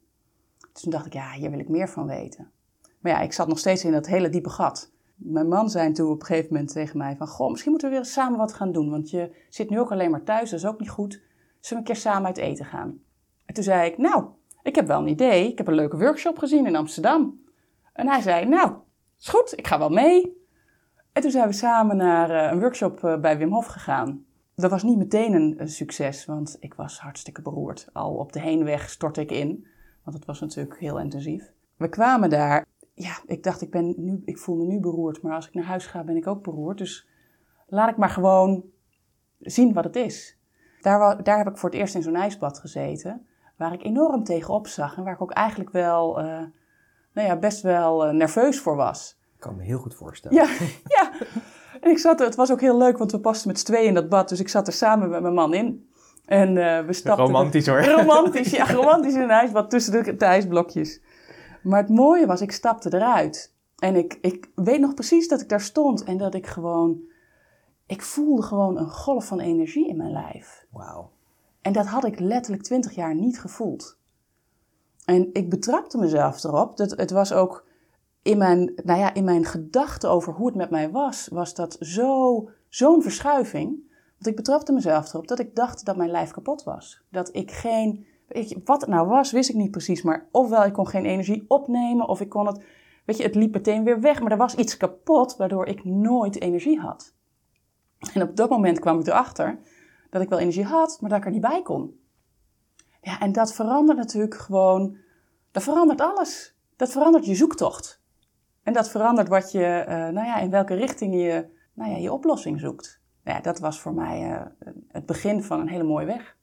[0.73, 2.51] Dus toen dacht ik, ja, hier wil ik meer van weten.
[3.01, 4.93] Maar ja, ik zat nog steeds in dat hele diepe gat.
[5.15, 7.27] Mijn man zei toen op een gegeven moment tegen mij van...
[7.27, 8.91] Goh, misschien moeten we weer samen wat gaan doen.
[8.91, 11.13] Want je zit nu ook alleen maar thuis, dat is ook niet goed.
[11.13, 13.01] Zullen we een keer samen uit eten gaan?
[13.47, 14.25] En toen zei ik, nou,
[14.63, 15.49] ik heb wel een idee.
[15.49, 17.41] Ik heb een leuke workshop gezien in Amsterdam.
[17.93, 18.73] En hij zei, nou,
[19.21, 20.39] is goed, ik ga wel mee.
[21.13, 24.25] En toen zijn we samen naar uh, een workshop uh, bij Wim Hof gegaan.
[24.55, 27.89] Dat was niet meteen een, een, succes, want ik was hartstikke beroerd.
[27.93, 29.67] Al op de heenweg stortte ik in,
[30.05, 31.53] want het was natuurlijk heel intensief.
[31.77, 32.67] We kwamen daar.
[33.01, 35.65] Ja, ik dacht, ik, ben nu, ik voel me nu beroerd, maar als ik naar
[35.65, 36.79] huis ga, ben ik ook beroerd.
[36.79, 37.09] Dus
[37.67, 38.65] laat ik maar gewoon
[39.39, 40.39] zien wat het is.
[40.81, 44.67] Daar, daar heb ik voor het eerst in zo'n ijsbad gezeten, waar ik enorm tegenop
[44.67, 46.25] zag en waar ik ook eigenlijk wel, uh,
[47.13, 49.19] nou ja, best wel uh, nerveus voor was.
[49.35, 50.37] Ik kan me heel goed voorstellen.
[50.37, 50.49] Ja,
[50.99, 51.13] ja.
[51.81, 53.87] En ik zat er, het was ook heel leuk, want we pasten met z'n tweeën
[53.87, 54.29] in dat bad.
[54.29, 55.89] Dus ik zat er samen met mijn man in.
[56.25, 57.25] En uh, we stapten...
[57.25, 57.85] Romantisch hoor.
[57.85, 58.73] Romantisch, ja.
[58.73, 61.01] Romantisch in een ijsbad tussen de, de ijsblokjes.
[61.63, 63.55] Maar het mooie was, ik stapte eruit.
[63.79, 66.05] En ik, ik weet nog precies dat ik daar stond.
[66.05, 67.01] En dat ik gewoon...
[67.87, 70.67] Ik voelde gewoon een golf van energie in mijn lijf.
[70.71, 71.11] Wauw.
[71.63, 73.99] En dat had ik letterlijk twintig jaar niet gevoeld.
[75.05, 76.77] En ik betrapte mezelf erop.
[76.77, 77.67] Dat, het was ook
[78.23, 81.77] in mijn, nou ja, in mijn gedachten over hoe het met mij was, was dat
[81.81, 83.89] zo, zo'n verschuiving.
[84.13, 87.03] Want ik betrapte mezelf erop dat ik dacht dat mijn lijf kapot was.
[87.09, 90.03] Dat ik geen, je, wat het nou was, wist ik niet precies.
[90.03, 92.63] Maar ofwel ik kon geen energie opnemen, of ik kon het,
[93.05, 94.21] weet je, het liep meteen weer weg.
[94.21, 97.15] Maar er was iets kapot, waardoor ik nooit energie had.
[98.13, 99.59] En op dat moment kwam ik erachter
[100.11, 102.01] dat ik wel energie had, maar dat ik er niet bij kon.
[103.03, 104.97] Ja, en dat verandert natuurlijk gewoon,
[105.51, 106.59] dat verandert alles.
[106.77, 108.03] Dat verandert je zoektocht.
[108.63, 112.13] En dat verandert wat je, uh, nou ja, in welke richting je nou ja, je
[112.13, 113.01] oplossing zoekt.
[113.25, 114.43] Ja, dat was voor mij uh,
[114.89, 116.37] het begin van een hele mooie weg.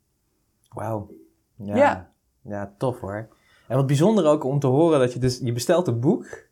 [0.69, 1.09] Wauw.
[1.57, 2.09] Ja, Ja.
[2.41, 2.73] ja.
[2.77, 3.27] tof hoor.
[3.67, 6.45] En wat bijzonder ook om te horen dat je dus, je bestelt een boek.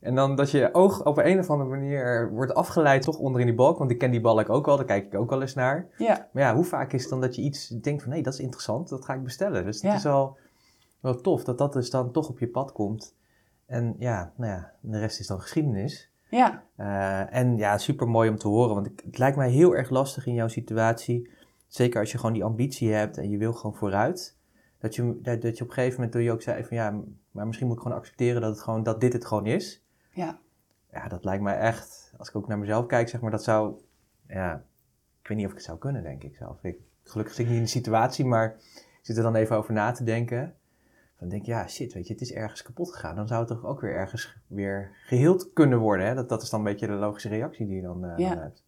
[0.00, 3.46] En dan dat je oog op een of andere manier wordt afgeleid toch onder in
[3.46, 3.78] die balk.
[3.78, 5.86] Want ik ken die balk ook wel, daar kijk ik ook wel eens naar.
[5.98, 8.12] Ja, Maar ja, hoe vaak is het dan dat je iets denkt van...
[8.12, 9.64] hé, dat is interessant, dat ga ik bestellen.
[9.64, 9.88] Dus Ja.
[9.88, 10.36] het is wel,
[11.00, 13.14] wel tof dat dat dus dan toch op je pad komt.
[13.66, 16.10] En ja, nou ja, de rest is dan geschiedenis.
[16.28, 18.74] ja, Eh, en ja, super mooi om te horen.
[18.74, 21.30] Want het lijkt mij heel erg lastig in jouw situatie.
[21.66, 24.33] Zeker als je gewoon die ambitie hebt en je wil gewoon vooruit.
[24.84, 27.46] Dat je, dat, je op een gegeven moment, toen je ook zei van ja, maar
[27.46, 29.84] misschien moet ik gewoon accepteren dat, het gewoon, dat dit het gewoon is.
[30.10, 30.38] ja.
[30.92, 33.80] Ja, dat lijkt mij echt, als ik ook naar mezelf kijk, zeg maar, dat zou,
[34.28, 34.64] ja,
[35.22, 36.64] ik weet niet of ik het zou kunnen, denk ik zelf.
[36.64, 39.72] Ik, gelukkig zit ik niet in de situatie, maar ik zit er dan even over
[39.72, 40.54] na te denken.
[41.18, 43.16] Dan denk ik, ja, shit, weet je, het is ergens kapot gegaan.
[43.16, 46.06] Dan zou het toch ook weer ergens weer geheeld kunnen worden.
[46.06, 46.14] Hè?
[46.14, 48.28] Dat, dat is dan een beetje de logische reactie die je dan, eh, Ja.
[48.34, 48.62] dan hebt.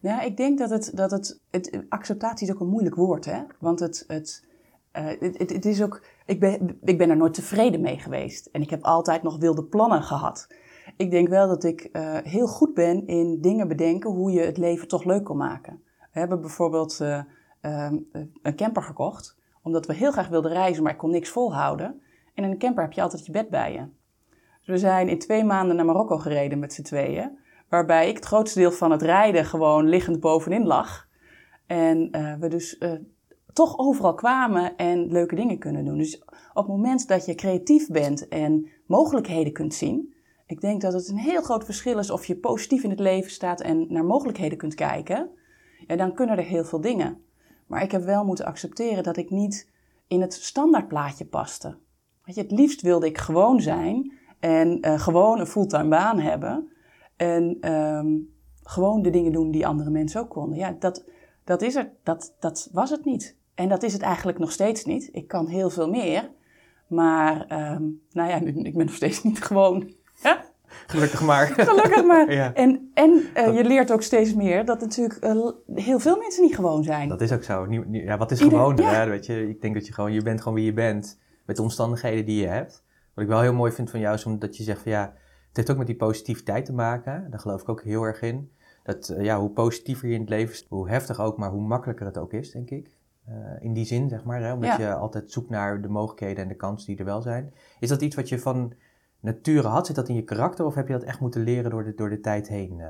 [0.00, 3.42] Nou, ik denk dat het, dat het, het, acceptatie is ook een moeilijk woord, hè?
[3.58, 4.44] Want het, het,
[4.92, 8.46] het, het, is ook, ik ben, ik ben er nooit tevreden mee geweest.
[8.46, 10.48] En ik heb altijd nog wilde plannen gehad.
[10.96, 14.58] Ik denk wel dat ik eh, heel goed ben in dingen bedenken hoe je het
[14.58, 15.82] leven toch leuk kan maken.
[16.12, 17.22] We hebben bijvoorbeeld eh,
[17.60, 17.96] ehm,
[18.42, 22.00] een camper gekocht, omdat we heel graag wilden reizen, maar ik kon niks volhouden.
[22.34, 23.86] En in een camper heb je altijd je bed bij je.
[24.64, 27.38] We zijn in twee maanden naar Marokko gereden met z'n tweeën.
[27.68, 31.08] Waarbij ik het grootste deel van het rijden gewoon liggend bovenin lag.
[31.66, 32.92] En eh, we dus eh,
[33.52, 35.98] toch overal kwamen en leuke dingen kunnen doen.
[35.98, 40.14] Dus op het moment dat je creatief bent en mogelijkheden kunt zien.
[40.46, 43.30] Ik denk dat het een heel groot verschil is of je positief in het leven
[43.30, 45.30] staat en naar mogelijkheden kunt kijken.
[45.86, 47.22] Ja, dan kunnen er heel veel dingen.
[47.66, 49.70] Maar ik heb wel moeten accepteren dat ik niet
[50.06, 51.76] in het standaardplaatje paste.
[52.24, 56.72] Je, het liefst wilde ik gewoon zijn en eh, gewoon een fulltime baan hebben.
[57.16, 58.18] En ehm,
[58.62, 60.58] gewoon de dingen doen die andere mensen ook konden.
[60.58, 61.04] Ja, dat,
[61.44, 63.38] dat, is er, dat, dat was het niet.
[63.54, 65.08] En dat is het eigenlijk nog steeds niet.
[65.12, 66.30] Ik kan heel veel meer.
[66.86, 67.82] Maar, ehm,
[68.12, 69.90] nou ja, nu- ik ben nog steeds niet gewoon.
[70.22, 70.44] Ja,
[70.86, 71.46] Gelukkig maar.
[71.68, 72.32] gelukkig maar.
[72.32, 72.54] Ja.
[72.54, 76.42] En, en eh, Dat- je leert ook steeds meer dat natuurlijk eh, heel veel mensen
[76.42, 77.08] niet gewoon zijn.
[77.08, 77.66] Dat is ook zo.
[77.90, 79.06] Ja, wat is Ieder- gewoon ja.
[79.08, 81.18] Weet je, ik denk dat je gewoon, je bent gewoon wie je bent.
[81.46, 82.84] Met de omstandigheden die je hebt.
[83.14, 85.00] Wat ik wel heel mooi vind van jou is omdat je zegt van ja,
[85.48, 87.26] het heeft ook met die positiviteit te maken.
[87.30, 88.50] Daar geloof ik ook heel erg in.
[88.82, 91.62] Dat eh, ja, hoe positiever je in het leven is, hoe heftig ook, maar hoe
[91.62, 92.98] makkelijker het ook is, denk ik.
[93.26, 94.52] Eh, in die zin, zeg maar, hè?
[94.52, 94.78] omdat Ja.
[94.78, 97.54] je altijd zoekt naar de mogelijkheden en de kansen die er wel zijn.
[97.80, 98.72] Is dat iets wat je van
[99.20, 99.86] nature had?
[99.86, 102.10] Zit dat in je karakter of heb je dat echt moeten leren door de, door
[102.10, 102.80] de tijd heen?
[102.80, 102.88] eh?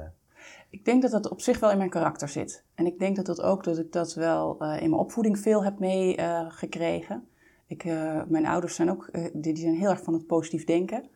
[0.71, 2.65] Ik denk dat dat op zich wel in mijn karakter zit.
[2.75, 5.65] En ik denk dat dat ook dat ik dat wel eh, in mijn opvoeding veel
[5.65, 7.29] heb meegekregen.
[7.67, 7.85] ik,
[8.29, 11.09] mijn ouders zijn ook, die, die zijn heel erg van het positief denken.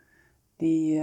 [0.57, 1.03] Die,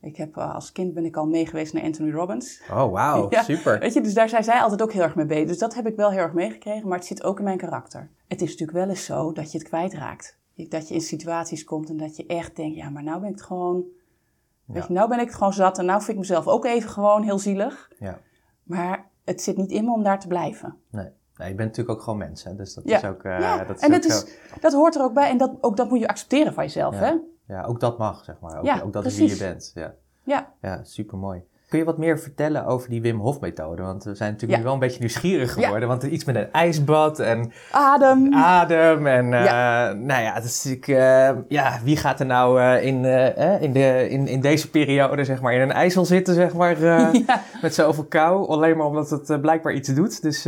[0.00, 2.62] ik heb, eh, als kind ben ik al meegeweest naar Anthony Robbins.
[2.70, 3.78] Oh, wauw, Ja, super.
[3.78, 5.46] Weet je, dus daar zijn zij altijd ook heel erg mee bezig.
[5.46, 8.10] Dus dat heb ik wel heel erg meegekregen, maar het zit ook in mijn karakter.
[8.28, 10.38] Het is natuurlijk wel eens zo dat je het kwijtraakt.
[10.68, 13.34] Dat je in situaties komt en dat je echt denkt, ja, maar nou ben ik
[13.34, 13.84] het gewoon...
[14.64, 16.90] Weet je, nou ben ik het gewoon zat en nou vind ik mezelf ook even
[16.90, 17.90] gewoon heel zielig.
[17.98, 18.18] Ja.
[18.62, 20.76] Maar het zit niet in me om daar te blijven.
[20.90, 21.08] Nee.
[21.36, 22.54] nee, je bent natuurlijk ook gewoon mens, hè?
[22.54, 22.96] dus dat Ja.
[22.96, 24.26] is ook, eh, ja, dat is en ook dat, zo.
[24.26, 25.30] is, dat hoort er ook bij.
[25.30, 27.14] En dat, ook dat moet je accepteren van jezelf, hè?
[27.50, 28.58] Ja, ook dat mag, zeg maar.
[28.58, 29.72] Ook, Ja, ook dat is wie je precies.
[29.72, 29.72] bent.
[29.74, 30.52] Ja, Ja.
[30.62, 31.42] ja super mooi.
[31.68, 33.82] Kun je wat meer vertellen over die Wim Hof methode?
[33.82, 34.58] Want we zijn natuurlijk Ja.
[34.58, 35.62] nu wel een beetje nieuwsgierig Ja.
[35.64, 35.88] geworden.
[35.88, 38.34] Want iets met een ijsbad en Adem.
[38.34, 39.06] adem.
[39.06, 39.42] En eh,
[39.98, 43.04] nou ja, het is natuurlijk, eh, ja, wie gaat er nou eh, in,
[43.60, 46.76] in, de, in, in deze periode zeg maar, in een ijsel zitten, zeg maar,
[47.62, 48.48] met zoveel kou?
[48.48, 50.22] Alleen maar omdat het blijkbaar iets doet.
[50.22, 50.42] Dus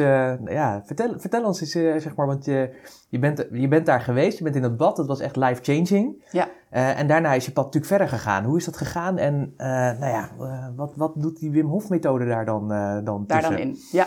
[0.45, 1.71] ja, vertel, vertel ons eens,
[2.03, 2.71] zeg maar, want je,
[3.13, 6.25] je, bent, je bent daar geweest, je bent in dat bad, dat was echt life-changing.
[6.31, 6.49] Ja.
[6.71, 8.45] Eh, en daarna is je pad natuurlijk verder gegaan.
[8.45, 9.19] Hoe is dat gegaan?
[9.19, 12.69] En eh, nou ja, eh, wat, wat doet die Wim Hof methode daar dan,
[13.05, 13.57] dan Daar tussen?
[13.57, 13.79] dan in.
[13.93, 14.07] Ja.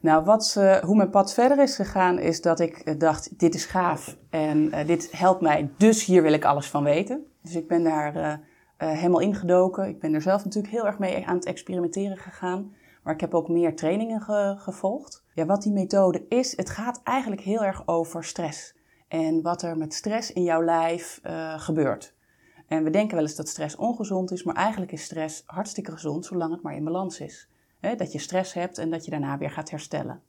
[0.00, 4.16] Nou, wat, hoe mijn pad verder is gegaan, is dat ik dacht: dit is gaaf
[4.30, 7.26] en dit helpt mij, dus hier wil ik alles van weten.
[7.42, 8.40] Dus ik ben daar
[8.76, 9.88] helemaal ingedoken.
[9.88, 12.74] Ik ben er zelf natuurlijk heel erg mee aan het experimenteren gegaan.
[13.06, 15.24] Maar ik heb ook meer trainingen ge- gevolgd.
[15.34, 18.76] Ja, wat die methode is, het gaat eigenlijk heel erg over stress.
[19.08, 22.14] En wat er met stress in jouw lijf eh, gebeurt.
[22.66, 26.24] En we denken wel eens dat stress ongezond is, maar eigenlijk is stress hartstikke gezond
[26.24, 27.48] zolang het maar in balans is.
[27.80, 30.22] Hè, dat je stress hebt en dat je daarna weer gaat herstellen.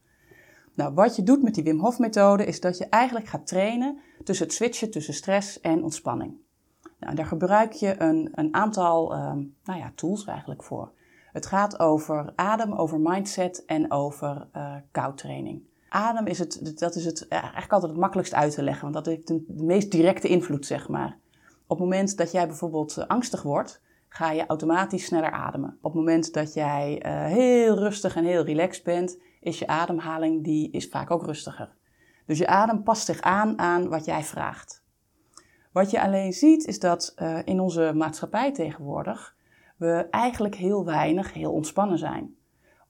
[0.74, 4.00] Nou, wat je doet met die Wim Hof methode is dat je eigenlijk gaat trainen
[4.24, 6.34] tussen het switchen tussen stress en ontspanning.
[7.00, 10.92] Nou, daar gebruik je een, een aantal ehm, nou ja, tools eigenlijk voor.
[11.38, 15.64] Het gaat over adem, over mindset en over eh koudtraining.
[15.90, 18.94] Adem is het, dat is het ja, eigenlijk altijd het makkelijkst uit te leggen, want
[18.94, 21.18] dat heeft de, meest directe invloed, zeg maar.
[21.68, 25.78] Op het moment dat jij bijvoorbeeld eh, angstig wordt, ga je automatisch sneller ademen.
[25.82, 30.44] Op het moment dat jij eh, heel rustig en heel relaxed bent, is je ademhaling
[30.44, 31.76] die is vaak ook rustiger.
[32.26, 34.84] Dus je adem past zich aan aan wat jij vraagt.
[35.72, 39.36] Wat je alleen ziet is dat eh, in onze maatschappij tegenwoordig
[39.78, 42.36] we eigenlijk heel weinig heel ontspannen zijn.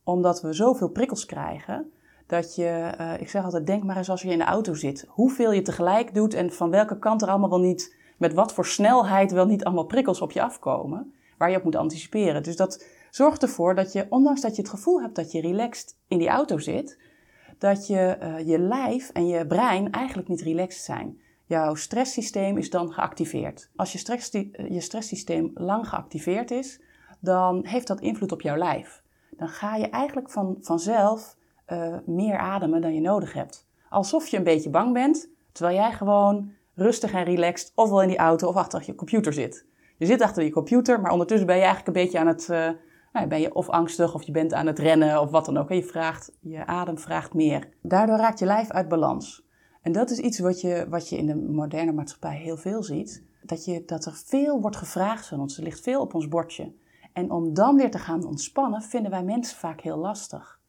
[0.03, 1.91] Omdat we zoveel prikkels krijgen
[2.27, 2.65] dat je,
[2.97, 5.05] eh, ik zeg altijd, denk maar eens als je in de auto zit.
[5.07, 8.65] Hoeveel je tegelijk doet en van welke kant er allemaal wel niet, met wat voor
[8.65, 11.13] snelheid wel niet allemaal prikkels op je afkomen.
[11.37, 12.43] Waar je op moet anticiperen.
[12.43, 15.97] Dus dat zorgt ervoor dat je, ondanks dat je het gevoel hebt dat je relaxed
[16.07, 16.99] in die auto zit,
[17.57, 21.21] dat je, eh, je lijf en je brein eigenlijk niet relaxed zijn.
[21.47, 23.69] Jouw stresssysteem is dan geactiveerd.
[23.75, 24.31] Als je, stress,
[24.69, 26.81] je stresssysteem lang geactiveerd is,
[27.19, 29.03] dan heeft dat invloed op jouw lijf.
[29.29, 31.35] Dan ga je eigenlijk van, vanzelf
[31.67, 33.67] uh, meer ademen dan je nodig hebt.
[33.89, 38.17] Alsof je een beetje bang bent, terwijl jij gewoon rustig en relaxed ofwel in die
[38.17, 39.65] auto of achter je computer zit.
[39.97, 42.69] Je zit achter je computer, maar ondertussen ben je eigenlijk een beetje aan het, uh,
[43.13, 45.69] nou, ben je of angstig of je bent aan het rennen of wat dan ook.
[45.69, 47.69] je, vraagt, je adem vraagt meer.
[47.81, 49.46] Daardoor raakt je lijf uit balans.
[49.87, 53.23] En dat is iets wat je, wat je in de moderne maatschappij heel veel ziet.
[53.41, 55.57] Dat, je, dat er veel wordt gevraagd van ons.
[55.57, 56.71] Er ligt veel op ons bordje.
[57.13, 60.59] En om dan weer te gaan ontspannen, vinden wij mensen vaak heel lastig.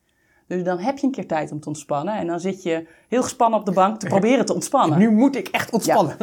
[0.46, 2.14] Dus dan heb je een keer tijd om te ontspannen.
[2.14, 4.98] En dan zit je heel gespannen op de bank te proberen te ontspannen.
[4.98, 6.16] Nu moet ik echt ontspannen.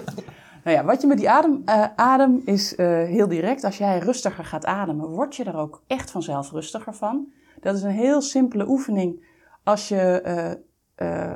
[0.64, 3.64] Nou ja, wat je met die adem, uh, adem is uh, heel direct.
[3.64, 7.28] Als jij rustiger gaat ademen, word je er ook echt vanzelf rustiger van.
[7.60, 9.24] Dat is een heel simpele oefening.
[9.64, 10.64] Als je uh,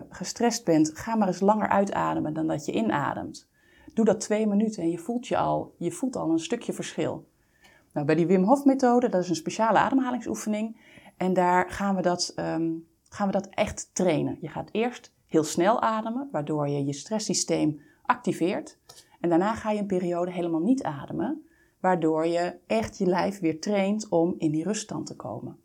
[0.10, 3.50] gestrest bent, ga maar eens langer uitademen dan dat je inademt.
[3.94, 7.28] Doe dat twee minuten en je voelt, je al, je voelt al een stukje verschil.
[7.94, 10.82] Nou, bij die Wim Hof methode, dat is een speciale ademhalingsoefening.
[11.18, 14.38] En daar gaan we, dat, um, gaan we dat echt trainen.
[14.42, 18.78] Je gaat eerst heel snel ademen, waardoor je je stresssysteem activeert.
[19.20, 21.46] En daarna ga je een periode helemaal niet ademen,
[21.80, 25.58] waardoor je echt je lijf weer traint om in die ruststand te komen.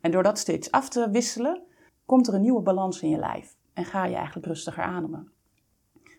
[0.00, 1.62] En door dat steeds af te wisselen,
[2.08, 5.32] komt er een nieuwe balans in je lijf en ga je eigenlijk rustiger ademen.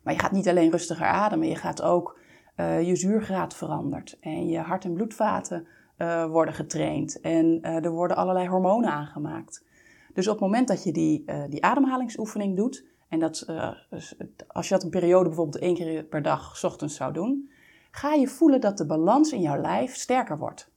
[0.03, 2.19] Maar je gaat niet alleen rustiger ademen, je gaat ook
[2.55, 7.91] uh, je zuurgraad verandert en je hart- en bloedvaten uh, worden getraind en uh, er
[7.91, 9.65] worden allerlei hormonen aangemaakt.
[10.13, 13.45] Dus op het moment dat je die, die ademhalingsoefening doet, en dat,
[14.47, 17.51] als je dat een periode bijvoorbeeld één keer per dag ochtends zou doen,
[17.91, 20.71] ga je voelen dat de balans in jouw lijf sterker wordt.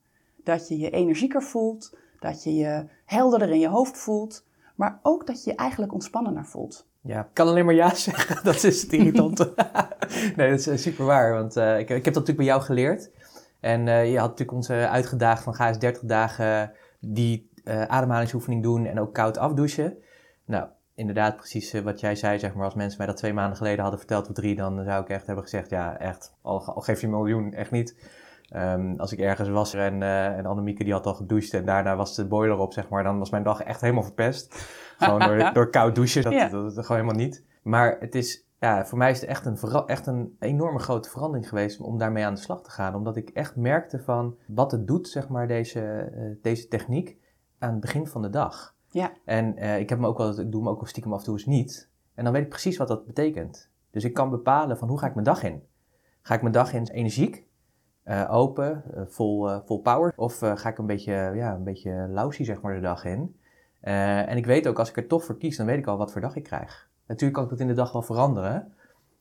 [0.44, 5.26] Dat je je energieker voelt, dat je je helderder in je hoofd voelt, maar ook
[5.26, 6.86] dat je je eigenlijk ontspannender voelt.
[7.00, 8.44] Ja, ik kan alleen maar ja zeggen.
[8.44, 9.52] Dat is het irritante.
[10.36, 11.32] nee, dat is super waar.
[11.32, 13.10] Want uh, ik, ik heb dat natuurlijk bij jou geleerd.
[13.60, 18.86] En uh, je had natuurlijk ons uitgedaagd van ga eens 30 dagen die ademhalingsoefening doen
[18.86, 19.96] en ook koud afdouchen.
[20.44, 22.64] Nou, inderdaad precies wat jij zei, zeg maar.
[22.64, 25.26] Als mensen mij dat twee maanden geleden hadden verteld of drie, dan zou ik echt
[25.26, 27.96] hebben gezegd, ja, echt, al, al geef je een miljoen, echt niet.
[28.56, 31.96] Um, als ik ergens was en, uh, en Annemieke die had al gedoucht en daarna
[31.96, 34.54] was de boiler op, zeg maar, dan was mijn dag echt helemaal verpest.
[34.98, 37.44] Gewoon door, door koud douchen, dat, dat, dat, gewoon helemaal niet.
[37.62, 41.48] Maar het is, ja, voor mij is het echt een, echt een enorme grote verandering
[41.48, 42.94] geweest om daarmee aan de slag te gaan.
[42.94, 47.16] Omdat ik echt merkte van wat het doet, zeg maar, deze, uh, deze techniek
[47.58, 48.74] aan het begin van de dag.
[48.88, 49.12] Ja.
[49.24, 51.24] En uh, ik heb me ook wel, ik doe me ook wel stiekem af en
[51.24, 51.90] toe eens niet.
[52.14, 53.70] En dan weet ik precies wat dat betekent.
[53.90, 55.62] Dus ik kan bepalen van hoe ga ik mijn dag in.
[56.22, 57.46] Ga ik mijn dag in energiek?
[58.04, 60.12] Uh, open, uh, vol, uh, vol power?
[60.16, 63.36] Of ga ik een beetje, ja, een beetje lousy zeg maar de dag in?
[63.80, 66.12] en ik weet ook, als ik er toch voor kies, dan weet ik al wat
[66.12, 66.88] voor dag ik krijg.
[67.06, 68.72] Natuurlijk kan ik dat in de dag wel veranderen.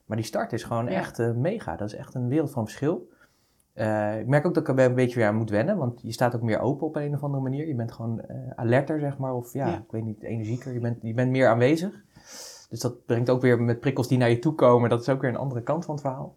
[0.06, 0.90] Maar die start is gewoon ja.
[0.90, 1.76] echt mega.
[1.76, 3.08] Dat is echt een wereld van verschil.
[4.18, 5.76] ik merk ook dat ik er een beetje weer aan moet wennen.
[5.76, 7.66] Want je staat ook meer open op een of andere manier.
[7.66, 8.22] Je bent gewoon
[8.54, 9.34] alerter, zeg maar.
[9.34, 10.72] Of ja, ja, ik weet niet, energieker.
[10.72, 12.04] Je bent, je bent meer aanwezig.
[12.68, 14.90] Dus dat brengt ook weer met prikkels die naar je toe komen.
[14.90, 16.36] Dat is ook weer een andere kant van het verhaal.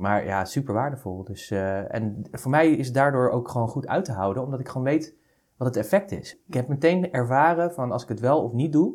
[0.00, 1.24] Maar ja, super waardevol.
[1.24, 4.60] Dus, uh, en voor mij is het daardoor ook gewoon goed uit te houden, omdat
[4.60, 5.14] ik gewoon weet
[5.56, 6.38] wat het effect is.
[6.46, 8.94] Ik heb meteen ervaren van als ik het wel of niet doe,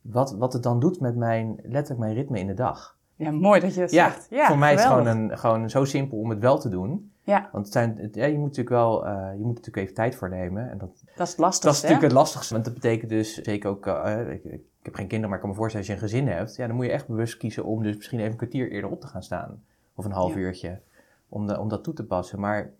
[0.00, 2.96] wat, wat het dan doet met mijn, letterlijk mijn ritme in de dag.
[3.14, 4.26] Ja, mooi dat je dat ja, zegt.
[4.30, 5.04] Ja, voor mij geweldig.
[5.04, 7.12] is het gewoon, een, gewoon zo simpel om het wel te doen.
[7.22, 7.48] Ja.
[7.52, 10.14] Want het zijn, het, ja, je moet natuurlijk wel, uh, je moet natuurlijk even tijd
[10.14, 10.70] voor nemen.
[10.70, 11.66] En dat, dat is het lastigste.
[11.66, 12.52] Dat is natuurlijk het lastigste.
[12.52, 15.50] Want dat betekent dus, zeker ook, uh, ik, ik, heb geen kinderen, maar ik kan
[15.50, 16.56] me voorstellen als je een gezin hebt.
[16.56, 19.00] Ja, dan moet je echt bewust kiezen om dus misschien even een kwartier eerder op
[19.00, 19.62] te gaan staan.
[19.98, 20.38] Of een half ja.
[20.38, 20.80] uurtje
[21.28, 22.40] om, de, om dat toe te passen.
[22.40, 22.70] Maar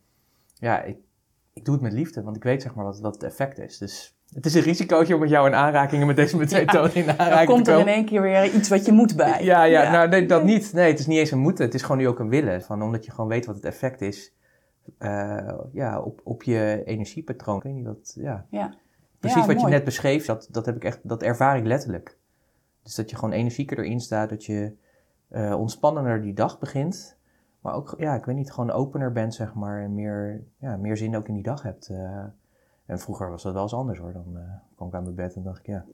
[0.54, 0.96] ja, ik,
[1.52, 3.78] ik doe het met liefde, want ik weet zeg maar wat, wat het effect is.
[3.78, 7.08] Dus het is een risicootje om met jou in aanraking met deze methode ja, in
[7.08, 9.44] aanraking Dan komt er in één keer weer iets wat je moet bij.
[9.44, 9.90] Ja, ja, ja.
[9.90, 10.72] nou nee, dat niet.
[10.72, 11.64] Nee, het is niet eens een moeten.
[11.64, 12.62] Het is gewoon nu ook een willen.
[12.62, 14.36] Van, omdat je gewoon weet wat het effect is
[14.98, 17.56] uh, ja, op, op je energiepatroon.
[17.56, 18.46] Ik weet niet wat, ja.
[18.50, 18.74] ja.
[19.18, 19.68] Precies ja, wat mooi.
[19.68, 22.18] je net beschreef, dat, dat, heb ik echt, dat ervaar ik letterlijk.
[22.82, 24.76] Dus dat je gewoon energieker erin staat, dat je
[25.30, 27.18] uh, ontspannender die dag begint.
[27.60, 29.82] Maar ook, ja, ik weet niet, gewoon opener bent, zeg maar.
[29.82, 31.88] En meer, ja, meer zin ook in die dag hebt.
[31.88, 32.24] Uh,
[32.86, 34.12] en vroeger was dat wel eens anders hoor.
[34.12, 34.40] Dan uh,
[34.76, 35.84] kwam ik aan mijn bed en dacht ik, ja,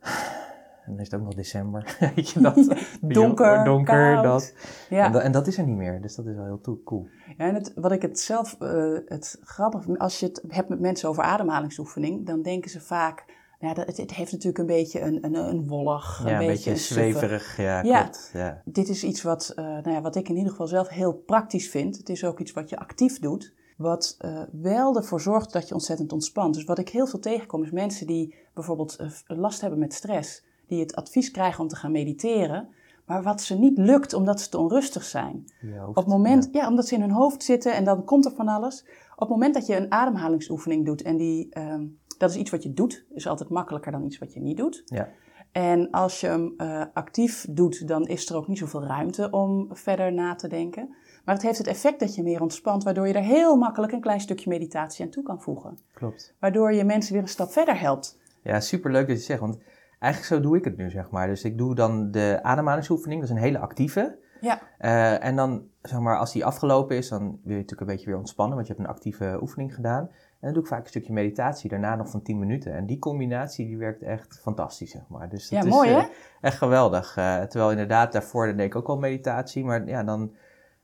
[0.87, 1.97] dan is het ook nog december.
[2.15, 2.55] Weet je dat?
[3.01, 4.25] donker, donker, koud.
[4.25, 4.55] dat.
[4.89, 5.07] Ja.
[5.07, 5.23] En, dat.
[5.23, 7.09] en dat is er niet meer, dus dat is wel heel cool.
[7.37, 10.81] Ja, en het, wat ik het zelf, eh, het grappig, als je het hebt met
[10.81, 13.25] mensen over ademhalingsoefening, dan denken ze vaak,
[13.65, 16.71] ja, dat, het, het heeft natuurlijk een beetje een, een, een wollig, Ja, een beetje,
[16.71, 17.57] een zweverig.
[17.57, 18.03] Ja, Ja.
[18.03, 18.31] klopt.
[18.33, 18.63] Ja.
[18.65, 21.69] Dit is iets wat, eh, nou ja, wat ik in ieder geval zelf heel praktisch
[21.69, 21.97] vind.
[21.97, 25.75] Het is ook iets wat je actief doet, wat eh, wel ervoor zorgt dat je
[25.75, 26.55] ontzettend ontspant.
[26.55, 30.45] Dus wat ik heel veel tegenkom is mensen die bijvoorbeeld eh, last hebben met stress,
[30.67, 32.69] die het advies krijgen om te gaan mediteren,
[33.07, 35.45] maar wat ze niet lukt omdat ze te onrustig zijn.
[35.61, 36.69] Hoofd, Op het moment, ja.
[36.69, 38.85] omdat ze in hun hoofd zitten en dan komt er van alles.
[39.15, 41.87] Op het moment dat je een ademhalingsoefening doet en die, ehm,
[42.19, 44.83] dat is iets wat je doet, is altijd makkelijker dan iets wat je niet doet.
[44.85, 45.09] Ja.
[45.53, 49.69] En als je hem eh, actief doet, dan is er ook niet zoveel ruimte om
[49.71, 50.95] verder na te denken.
[51.25, 54.01] Maar het heeft het effect dat je meer ontspant, waardoor je er heel makkelijk een
[54.01, 55.79] klein stukje meditatie aan toe kan voegen.
[55.93, 56.35] klopt.
[56.41, 58.19] Waardoor je mensen weer een stap verder helpt.
[58.43, 59.59] Ja, superleuk dat je zegt, want
[59.99, 61.27] eigenlijk zo doe ik het nu, zeg maar.
[61.27, 64.19] Dus ik doe dan de ademhalingsoefening, dat is een hele actieve.
[64.41, 67.87] Ja, Eh, en dan, zeg maar, als die afgelopen is, dan wil je natuurlijk een
[67.87, 70.11] beetje weer ontspannen, want je hebt een actieve oefening gedaan.
[70.45, 72.73] En dan doe ik vaak een stukje meditatie, daarna nog van 10 minuten.
[72.75, 75.29] En die combinatie, die werkt echt fantastisch, zeg maar.
[75.29, 76.07] Dus dat Ja, is mooi, eh, hè?
[76.41, 77.17] echt geweldig.
[77.17, 80.35] Eh, terwijl inderdaad, daarvoor deed ik ook al meditatie, maar ja, dan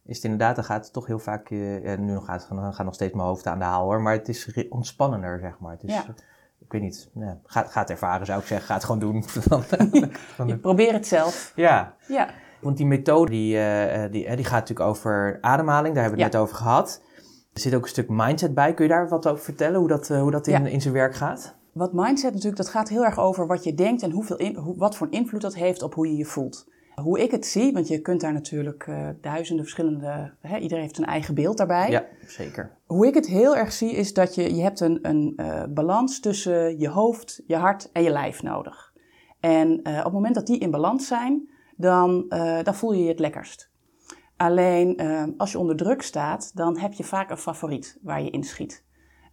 [0.04, 2.84] is het inderdaad, dan gaat het toch heel vaak, ja, nu nog gaat, dan gaat
[2.84, 5.72] nog steeds mijn hoofd aan de haal hoor, maar het is ontspannender, zeg maar.
[5.72, 6.04] Het is, Ja.
[6.58, 9.24] Ik weet niet, ja, ga, ga het ervaren zou ik zeggen, ga het gewoon doen.
[10.46, 11.52] Je probeert het zelf.
[11.56, 12.28] ja, Ja,
[12.60, 13.58] want die methode die,
[14.10, 17.02] die, die gaat natuurlijk over ademhaling, daar hebben we het net over gehad.
[17.52, 18.74] Er zit ook een stuk mindset bij.
[18.74, 20.68] Kun je daar wat over vertellen, hoe dat, eh, hoe dat in, Ja.
[20.68, 21.54] in zijn werk gaat?
[21.72, 24.76] Wat mindset natuurlijk, dat gaat heel erg over wat je denkt en hoeveel in, hoe,
[24.76, 26.68] wat voor invloed dat heeft op hoe je je voelt.
[26.94, 30.98] Hoe ik het zie, want je kunt daar natuurlijk eh, duizenden verschillende, hè, iedereen heeft
[30.98, 31.90] een eigen beeld daarbij.
[31.90, 32.76] Ja, zeker.
[32.86, 36.20] Hoe ik het heel erg zie is dat je, je hebt een, een eh, balans
[36.20, 38.92] tussen je hoofd, je hart en je lijf nodig.
[39.40, 42.24] En op het moment dat die in balans zijn, dan,
[42.62, 43.69] dan voel je je het lekkerst.
[44.40, 48.30] Alleen eh, als je onder druk staat, dan heb je vaak een favoriet waar je
[48.30, 48.84] inschiet.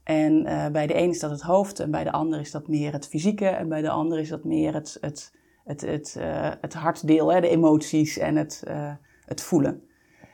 [0.07, 2.67] En eh, bij de een is dat het hoofd en bij de ander is dat
[2.67, 6.51] meer het fysieke en bij de ander is dat meer het, het, het, het, eh,
[6.61, 8.91] het hartdeel, de emoties en het, eh,
[9.25, 9.83] het voelen.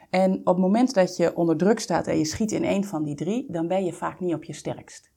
[0.09, 3.03] En op het moment dat je onder druk staat en je schiet in één van
[3.03, 5.11] die drie, dan ben je vaak niet op je sterkst.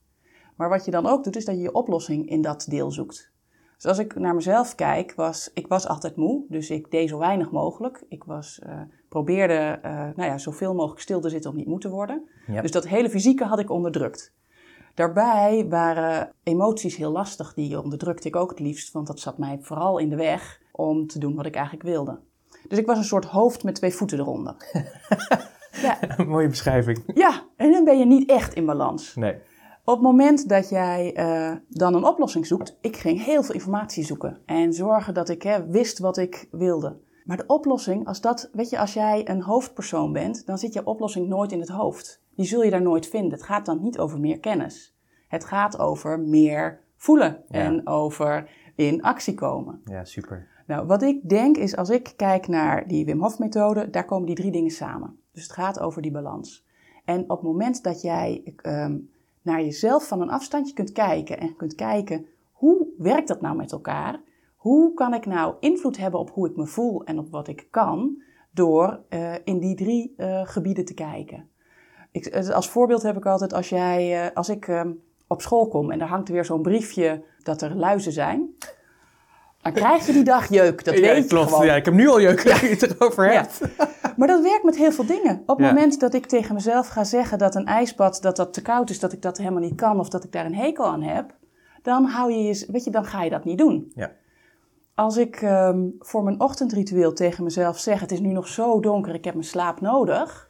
[0.55, 3.31] Maar wat je dan ook doet, is dat je je oplossing in dat deel zoekt.
[3.77, 7.17] Dus als ik naar mezelf kijk, was ik was altijd moe, dus ik deed zo
[7.17, 8.03] weinig mogelijk.
[8.09, 11.79] Ik was, eh, probeerde eh, nou ja, zoveel mogelijk stil te zitten om niet moe
[11.79, 12.29] te worden.
[12.47, 12.61] Ja.
[12.61, 14.33] Dus dat hele fysieke had ik onderdrukt.
[14.93, 19.59] Daarbij waren emoties heel lastig, die onderdrukte ik ook het liefst, want dat zat mij
[19.61, 22.19] vooral in de weg om te doen wat ik eigenlijk wilde.
[22.67, 24.55] Dus ik was een soort hoofd met twee voeten eronder.
[25.85, 27.03] ja, Mooie beschrijving.
[27.13, 29.15] ja, en dan ben je niet echt in balans.
[29.15, 29.35] Nee.
[29.87, 34.03] Op het moment dat jij eh, dan een oplossing zoekt, ik ging heel veel informatie
[34.03, 36.97] zoeken en zorgen dat ik hè, wist wat ik wilde.
[37.25, 40.85] Maar de oplossing, als dat, weet je, als jij een hoofdpersoon bent, dan zit je
[40.85, 42.23] oplossing nooit in het hoofd.
[42.35, 43.31] Die zul je daar nooit vinden.
[43.31, 44.97] Het gaat dan niet over meer kennis.
[45.27, 47.59] Het gaat over meer voelen Ja.
[47.59, 49.81] en over in actie komen.
[49.85, 50.47] Ja, super.
[50.65, 54.25] Nou, wat ik denk is, als ik kijk naar die Wim Hof methode, daar komen
[54.25, 55.19] die drie dingen samen.
[55.31, 56.65] Dus het gaat over die balans.
[57.05, 58.97] En op het moment dat jij ehm,
[59.47, 63.71] naar jezelf van een afstandje kunt kijken en kunt kijken, hoe werkt dat nou met
[63.71, 64.21] elkaar?
[64.55, 67.67] Hoe kan ik nou invloed hebben op hoe ik me voel en op wat ik
[67.71, 71.49] kan, door eh, in die drie eh, gebieden te kijken?
[72.11, 74.91] Ik, eh, als voorbeeld heb ik altijd, als, jij, als ik ehm,
[75.27, 78.55] op school kom en er hangt weer zo'n briefje dat er luizen zijn,
[79.73, 80.83] dan krijg je die dag jeuk.
[80.85, 81.49] Dat ja, weet je klopt.
[81.49, 81.65] gewoon.
[81.65, 83.61] Ja, ik heb nu al jeuk dat je het erover hebt.
[84.17, 85.43] Maar dat werkt met heel veel dingen.
[85.45, 88.61] Op het moment dat ik tegen mezelf ga zeggen dat een ijsbad dat dat te
[88.61, 91.01] koud is, dat ik dat helemaal niet kan of dat ik daar een hekel aan
[91.01, 91.35] heb,
[91.81, 93.91] dan hou je je, weet je, dan ga je dat niet doen.
[93.95, 94.11] Ja.
[94.95, 99.13] Als ik ehm, voor mijn ochtendritueel tegen mezelf zeg: het is nu nog zo donker,
[99.13, 100.49] ik heb mijn slaap nodig,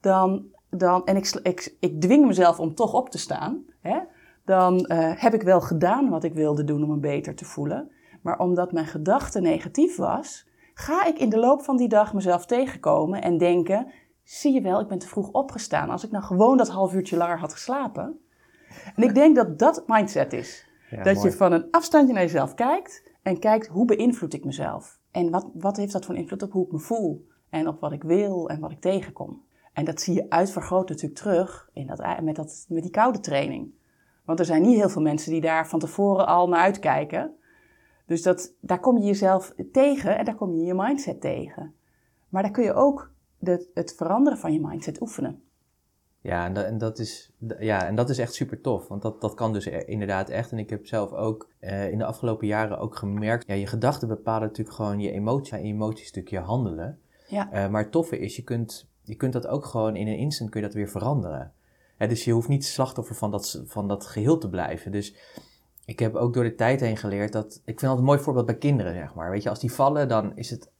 [0.00, 3.98] dan, dan en ik, ik, ik dwing mezelf om toch op te staan, hè,
[4.44, 7.90] dan eh, heb ik wel gedaan wat ik wilde doen om me beter te voelen.
[8.22, 12.46] Maar omdat mijn gedachte negatief was, ga ik in de loop van die dag mezelf
[12.46, 15.90] tegenkomen en denken: zie je wel, ik ben te vroeg opgestaan.
[15.90, 18.20] Als ik nou gewoon dat half uurtje langer had geslapen.
[18.96, 20.66] En ik denk dat dat mindset is.
[20.90, 21.28] Ja, dat mooi.
[21.28, 24.98] je van een afstandje naar jezelf kijkt en kijkt hoe beïnvloed ik mezelf.
[25.10, 27.92] En wat, wat heeft dat voor invloed op hoe ik me voel en op wat
[27.92, 29.42] ik wil en wat ik tegenkom.
[29.72, 33.70] En dat zie je uitvergroot natuurlijk terug in dat, met, dat, met die koude training.
[34.24, 37.36] Want er zijn niet heel veel mensen die daar van tevoren al naar uitkijken.
[38.12, 41.74] Dus dat, daar kom je jezelf tegen en daar kom je je mindset tegen.
[42.28, 45.42] Maar daar kun je ook de, het veranderen van je mindset oefenen.
[46.20, 48.88] Ja, en dat, en dat is, ja, en dat is echt super tof.
[48.88, 50.52] Want dat, dat kan dus e- inderdaad echt.
[50.52, 53.46] En ik heb zelf ook eh, in de afgelopen jaren ook gemerkt...
[53.46, 55.50] Ja, je gedachten bepalen natuurlijk gewoon je emoties.
[55.50, 56.98] En je emoties natuurlijk je handelen.
[57.28, 57.52] Ja.
[57.52, 60.50] Eh, maar het toffe is, je kunt, je kunt dat ook gewoon in een instant
[60.50, 61.52] kun je dat weer veranderen.
[61.96, 64.92] Hè, dus je hoeft niet slachtoffer van dat, van dat geheel te blijven.
[64.92, 65.14] Dus
[65.84, 67.54] ik heb ook door de tijd heen geleerd dat...
[67.54, 69.30] Ik vind altijd een mooi voorbeeld bij kinderen, zeg maar.
[69.30, 70.70] Weet je, als die vallen, dan is het,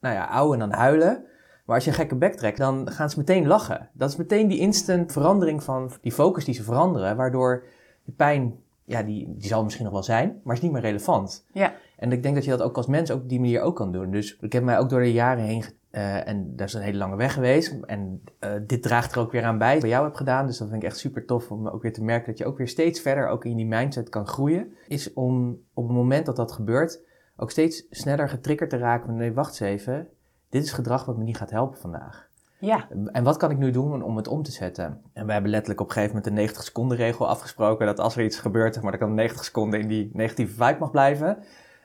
[0.00, 1.24] nou ja, ouwen en dan huilen...
[1.70, 3.88] Maar als je een gekke bek trekt, dan gaan ze meteen lachen.
[3.92, 7.64] Dat is meteen die instant verandering van die focus die ze veranderen, waardoor
[8.04, 8.54] de pijn,
[8.84, 11.46] ja, die, die zal misschien nog wel zijn, maar is niet meer relevant.
[11.52, 11.74] Ja.
[11.96, 13.92] En ik denk dat je dat ook als mens ook op die manier ook kan
[13.92, 14.10] doen.
[14.10, 16.98] Dus ik heb mij ook door de jaren heen, eh, en dat is een hele
[16.98, 20.04] lange weg geweest, en eh, dit draagt er ook weer aan bij, wat bij jou
[20.04, 20.46] heb gedaan.
[20.46, 22.58] Dus dat vind ik echt super tof om ook weer te merken dat je ook
[22.58, 24.72] weer steeds verder ook in die mindset kan groeien.
[24.88, 27.00] Is om op het moment dat dat gebeurt,
[27.36, 30.08] ook steeds sneller getriggerd te raken van nee, wacht eens even,
[30.48, 32.28] dit is gedrag wat me niet gaat helpen vandaag.
[32.58, 32.88] Ja.
[33.12, 35.02] En wat kan ik nu doen om het om te zetten?
[35.12, 37.86] En we hebben letterlijk op een gegeven moment de 90 seconden regel afgesproken.
[37.86, 40.90] Dat als er iets gebeurt, maar, dan kan 90 seconden in die negatieve vibe mag
[40.90, 41.38] blijven.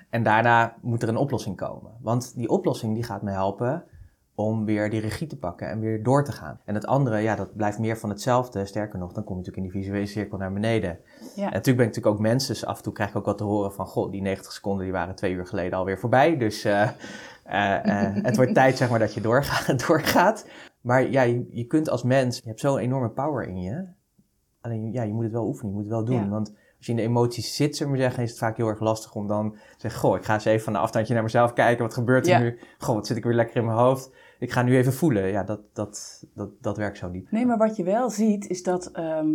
[0.10, 1.92] En daarna moet er een oplossing komen.
[2.02, 3.84] Want die oplossing die gaat me helpen
[4.36, 6.60] om weer die regie te pakken en weer door te gaan.
[6.66, 8.66] En het andere, ja, dat blijft meer van hetzelfde.
[8.66, 11.00] Sterker nog, dan kom je natuurlijk in die visuele cirkel naar beneden.
[11.36, 11.46] Ja.
[11.46, 13.38] En natuurlijk ben ik natuurlijk ook mens, dus af en toe krijg ik ook wat
[13.38, 13.86] te horen van...
[13.86, 16.38] Goh, die 90 seconden die waren twee uur geleden alweer voorbij.
[16.38, 16.82] Dus eh,
[17.44, 19.80] eh, eh, het wordt tijd zeg maar dat je doorgaat.
[19.88, 20.48] doorgaat.
[20.82, 23.86] Maar ja, je, je kunt als mens, je hebt zo'n enorme power in je.
[24.62, 26.24] Alleen ja, je moet het wel oefenen, je moet het wel doen.
[26.24, 26.30] Ja.
[26.30, 28.68] Want als je in de emoties zit, zullen we maar zeggen, is het vaak heel
[28.68, 30.00] erg lastig om dan te zeggen...
[30.00, 32.40] Goh, ik ga eens even van een afstandje naar mezelf kijken, wat gebeurt er Ja.
[32.40, 32.60] nu?
[32.78, 34.12] Goh, wat zit ik weer lekker in mijn hoofd?
[34.40, 35.28] Ik ga nu even voelen.
[35.28, 37.32] Ja, dat, dat, dat, dat werkt zo niet.
[37.32, 39.28] Nee, maar wat je wel ziet is dat ehm,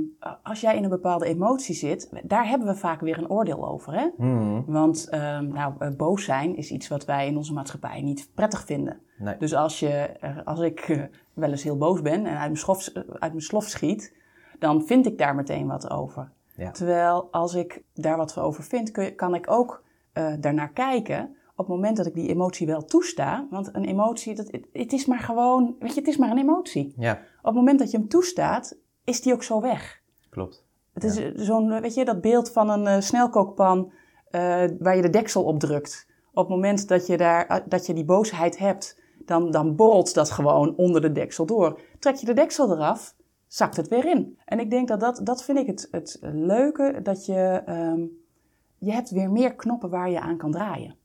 [0.43, 3.95] als jij in een bepaalde emotie zit, daar hebben we vaak weer een oordeel over.
[3.95, 4.09] Hè?
[4.17, 8.31] Hmm, Want ehm, nou, eh, boos zijn is iets wat wij in onze maatschappij niet
[8.35, 9.01] prettig vinden.
[9.19, 9.37] nee.
[9.37, 10.11] Dus als, je,
[10.45, 13.41] als ik eh, wel eens heel boos ben en uit mijn, schof, eh, uit mijn
[13.41, 14.15] slof schiet,
[14.59, 16.31] dan vind ik daar meteen wat over.
[16.57, 16.71] Ja.
[16.71, 19.83] Terwijl als ik daar wat over vind, kun kan ik ook
[20.41, 23.47] daarnaar kijken op het moment dat ik die emotie wel toesta.
[23.51, 26.95] Want een emotie, dat, het, is maar gewoon, weet je, het is maar een emotie.
[26.97, 30.03] Ja, Op het moment dat je hem toestaat, is die ook zo weg.
[30.31, 30.65] klopt.
[30.93, 33.93] Het is zo'n, weet je, dat beeld van een eh, snelkookpan
[34.31, 36.07] eh, waar je de deksel op drukt.
[36.33, 40.15] Op het moment dat je, daar, eh, dat je die boosheid hebt, dan, dan borrelt
[40.15, 41.81] dat gewoon onder de deksel door.
[41.99, 43.15] Trek je de deksel eraf,
[43.47, 44.39] zakt het weer in.
[44.45, 48.01] En ik denk dat dat, dat vind ik het, het leuke, dat je, ehm,
[48.79, 50.99] je hebt weer meer knoppen waar je aan kan draaien.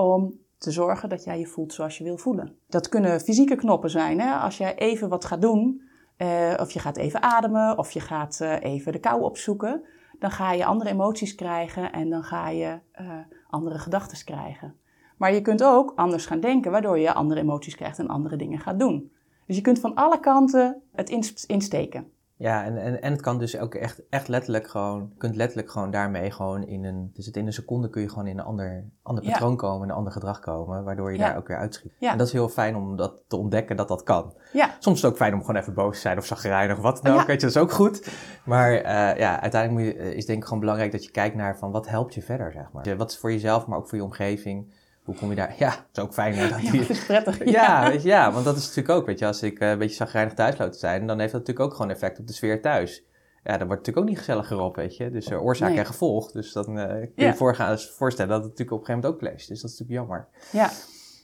[0.00, 2.56] Om te zorgen dat jij je voelt zoals je wil voelen.
[2.66, 4.20] Dat kunnen fysieke knoppen zijn.
[4.20, 4.34] Hè?
[4.34, 5.82] Als jij even wat gaat doen,
[6.16, 9.82] eh, of je gaat even ademen, of je gaat eh, even de kou opzoeken,
[10.18, 13.10] dan ga je andere emoties krijgen en dan ga je eh,
[13.50, 14.74] andere gedachten krijgen.
[15.16, 18.58] Maar je kunt ook anders gaan denken, waardoor je andere emoties krijgt en andere dingen
[18.58, 19.12] gaat doen.
[19.46, 22.12] Dus je kunt van alle kanten het ins- insteken.
[22.38, 25.70] Ja, en, en, en het kan dus ook echt, echt letterlijk gewoon, je kunt letterlijk
[25.70, 28.44] gewoon daarmee gewoon in een, dus het in een seconde kun je gewoon in een
[28.44, 29.30] ander, ander Ja.
[29.30, 31.28] patroon komen, in een ander gedrag komen, waardoor je Ja.
[31.28, 31.92] daar ook weer uitschiet.
[31.98, 32.12] Ja.
[32.12, 34.34] En dat is heel fijn om dat te ontdekken dat dat kan.
[34.52, 36.82] Ja, Soms is het ook fijn om gewoon even boos te zijn of zagrijnig of
[36.82, 38.10] wat dan ook, weet je, dat is ook goed.
[38.44, 41.36] Maar eh, ja, uiteindelijk moet je, eh, is denk ik gewoon belangrijk dat je kijkt
[41.36, 42.96] naar van wat helpt je verder, zeg maar.
[42.96, 44.72] Wat is voor jezelf, maar ook voor je omgeving.
[45.08, 45.54] Hoe kom je daar?
[45.58, 47.44] Ja, het is ook fijn hè, dat ja die, dat is prettig.
[47.58, 49.78] ja, weet je, ja, want dat is natuurlijk ook, weet je, als ik eh, een
[49.78, 52.32] beetje zagrijnig thuis loop te zijn, dan heeft dat natuurlijk ook gewoon effect op de
[52.32, 53.04] sfeer thuis.
[53.44, 55.10] Ja, dan wordt het natuurlijk ook niet gezelliger op, weet je.
[55.10, 55.78] Dus eh, oorzaak Nee.
[55.78, 56.32] en gevolg.
[56.32, 57.34] Dus dan eh, kun je Ja.
[57.34, 59.48] voorgaan, voorstellen dat het natuurlijk op een gegeven moment ook clasht.
[59.48, 60.28] Dus dat is natuurlijk jammer.
[60.52, 60.70] Ja,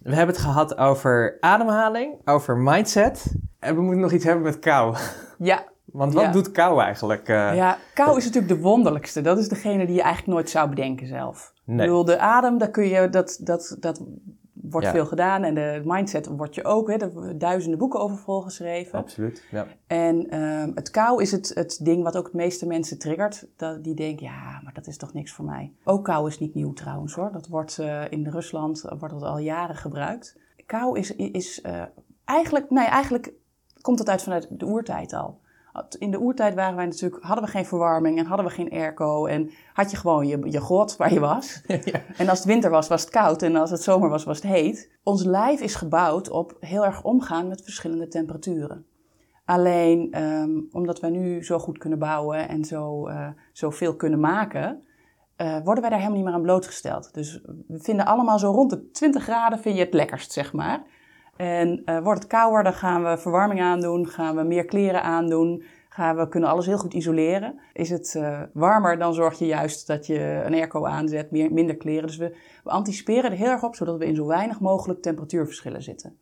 [0.02, 3.34] We hebben het gehad over ademhaling, over mindset.
[3.58, 4.96] En we moeten nog iets hebben met kou.
[5.38, 5.64] ja,
[5.94, 6.30] Want wat Ja.
[6.32, 7.28] doet kou eigenlijk?
[7.28, 7.54] eh?
[7.54, 9.20] Ja, kou is natuurlijk de wonderlijkste.
[9.20, 11.52] Dat is degene die je eigenlijk nooit zou bedenken zelf.
[11.64, 11.76] Nee.
[11.76, 14.02] Ik bedoel, de adem, daar kun je, dat, dat, dat
[14.52, 14.92] wordt Ja.
[14.92, 15.42] veel gedaan.
[15.42, 18.98] En de mindset wordt je ook, hè, er duizenden boeken over volgeschreven.
[18.98, 19.66] Absoluut, ja.
[19.86, 23.46] En ehm, het kou is het, het ding wat ook het meeste mensen triggert.
[23.56, 25.72] Dat, die denken, ja, maar dat is toch niks voor mij.
[25.84, 27.32] Ook kou is niet nieuw trouwens hoor.
[27.32, 30.36] Dat wordt eh, in Rusland eh, wordt dat al jaren gebruikt.
[30.66, 31.62] Kou is, is
[32.24, 33.32] eigenlijk, nee, eigenlijk
[33.80, 35.42] komt het uit vanuit de oertijd al.
[35.98, 39.26] In de oertijd waren wij natuurlijk, hadden we geen verwarming en hadden we geen airco.
[39.26, 41.60] En had je gewoon je, je grot waar je was.
[41.66, 42.00] ja.
[42.16, 43.42] En als het winter was, was het koud.
[43.42, 44.90] En als het zomer was, was het heet.
[45.02, 48.86] Ons lijf is gebouwd op heel erg omgaan met verschillende temperaturen.
[49.44, 54.82] Alleen ehm, omdat wij nu zo goed kunnen bouwen en zo, eh zoveel kunnen maken,
[55.36, 57.14] eh, worden wij daar helemaal niet meer aan blootgesteld.
[57.14, 60.82] Dus we vinden allemaal zo rond de 20 graden vind je het lekkerst, zeg maar.
[61.36, 65.62] En eh, wordt het kouder, dan gaan we verwarming aandoen, gaan we meer kleren aandoen,
[65.88, 67.58] gaan we kunnen alles heel goed isoleren.
[67.72, 71.76] Is het eh, warmer, dan zorg je juist dat je een airco aanzet, meer, minder
[71.76, 72.06] kleren.
[72.06, 75.82] Dus we, we anticiperen er heel erg op, zodat we in zo weinig mogelijk temperatuurverschillen
[75.82, 76.18] zitten.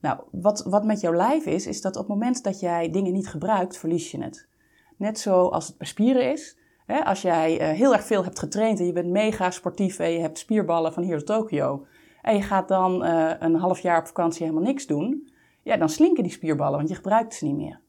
[0.00, 3.12] Nou, wat, wat met jouw lijf is, is dat op het moment dat jij dingen
[3.12, 4.48] niet gebruikt, verlies je het.
[4.96, 6.56] Net zoals het bij spieren is.
[6.86, 10.10] Hè, als jij uh, heel erg veel hebt getraind en je bent mega sportief en
[10.10, 11.86] je hebt spierballen van hier tot Tokio.
[12.22, 15.30] En je gaat dan uh, een half jaar op vakantie helemaal niks doen.
[15.62, 17.80] Ja, dan slinken die spierballen, want je gebruikt ze niet meer.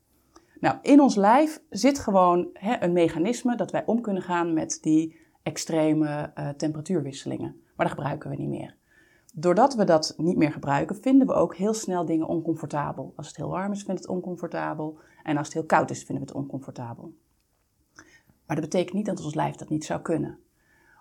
[0.60, 4.78] Nou, in ons lijf zit gewoon hè, een mechanisme dat wij om kunnen gaan met
[4.82, 7.62] die extreme uh, temperatuurwisselingen.
[7.76, 8.76] Maar dat gebruiken we niet meer.
[9.34, 13.14] Doordat we dat niet meer gebruiken, vinden we ook heel snel dingen oncomfortabel.
[13.16, 15.00] Als het heel warm is, vinden we het oncomfortabel.
[15.24, 17.14] En als het heel koud is, vinden we het oncomfortabel.
[18.46, 20.40] Maar dat betekent niet dat ons lijf dat niet zou kunnen.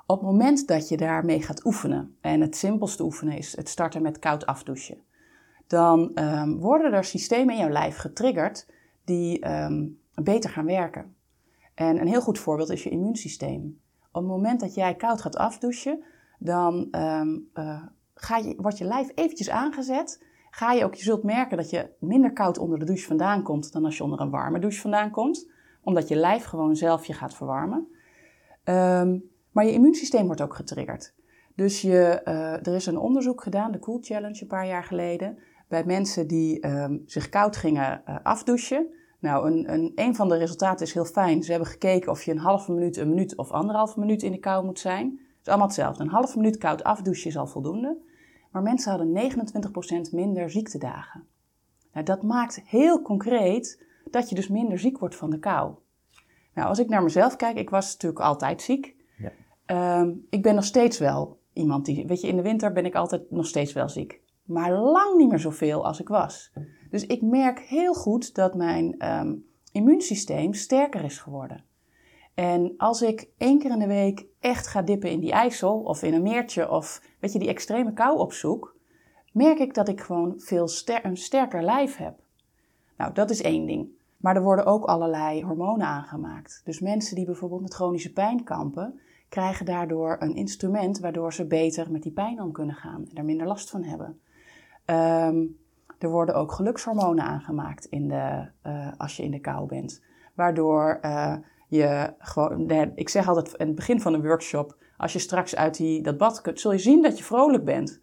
[0.06, 4.02] Op het moment dat je daarmee gaat oefenen, en het simpelste oefenen is het starten
[4.02, 4.98] met koud afdouchen,
[5.66, 8.66] dan um, worden er systemen in jouw lijf getriggerd
[9.04, 11.14] die um, beter gaan werken.
[11.74, 13.80] En een heel goed voorbeeld is je immuunsysteem.
[14.12, 16.02] Op het moment dat jij koud gaat afdouchen,
[16.38, 17.82] dan um, uh,
[18.14, 20.24] ga je, wordt je lijf eventjes aangezet.
[20.50, 23.72] Ga je ook, je zult merken dat je minder koud onder de douche vandaan komt
[23.72, 25.50] dan als je onder een warme douche vandaan komt.
[25.82, 27.88] Omdat je lijf gewoon zelf je gaat verwarmen.
[29.52, 31.14] Maar je immuunsysteem wordt ook getriggerd.
[31.54, 35.38] Dus je, uh, er is een onderzoek gedaan, de Cool Challenge een paar jaar geleden,
[35.68, 38.86] bij mensen die um, zich koud gingen uh, afdouchen.
[39.18, 41.42] Nou, een, een, een van de resultaten is heel fijn.
[41.42, 44.38] Ze hebben gekeken of je een halve minuut, een minuut of anderhalve minuut in de
[44.38, 45.06] kou moet zijn.
[45.06, 46.02] Het is allemaal hetzelfde.
[46.02, 47.96] Een halve minuut koud afdouchen is al voldoende.
[48.50, 49.32] Maar mensen hadden
[50.08, 51.26] 29% minder ziektedagen.
[51.92, 55.74] Nou, dat maakt heel concreet dat je dus minder ziek wordt van de kou.
[56.54, 58.96] Nou, als ik naar mezelf kijk, ik was natuurlijk altijd ziek.
[59.72, 62.94] Um, ik ben nog steeds wel iemand die, weet je, in de winter ben ik
[62.94, 64.20] altijd nog steeds wel ziek.
[64.42, 66.52] Maar lang niet meer zoveel als ik was.
[66.90, 71.64] Dus ik merk heel goed dat mijn um, immuunsysteem sterker is geworden.
[72.34, 76.02] En als ik één keer in de week echt ga dippen in die IJssel of
[76.02, 78.76] in een meertje of weet je, die extreme kou opzoek,
[79.32, 80.68] merk ik dat ik gewoon veel
[81.02, 82.18] een sterker lijf heb.
[82.96, 83.88] Nou, dat is één ding.
[84.16, 86.60] Maar er worden ook allerlei hormonen aangemaakt.
[86.64, 89.00] Dus mensen die bijvoorbeeld met chronische pijn kampen,
[89.32, 93.24] krijgen daardoor een instrument waardoor ze beter met die pijn om kunnen gaan en er
[93.24, 94.20] minder last van hebben.
[94.86, 95.58] Um,
[95.98, 100.02] er worden ook gelukshormonen aangemaakt in de, uh, als je in de kou bent.
[100.34, 101.36] Waardoor uh,
[101.68, 105.76] je gewoon, ik zeg altijd in het begin van een workshop, als je straks uit
[105.76, 108.00] die, dat bad kunt, zul je zien dat je vrolijk bent.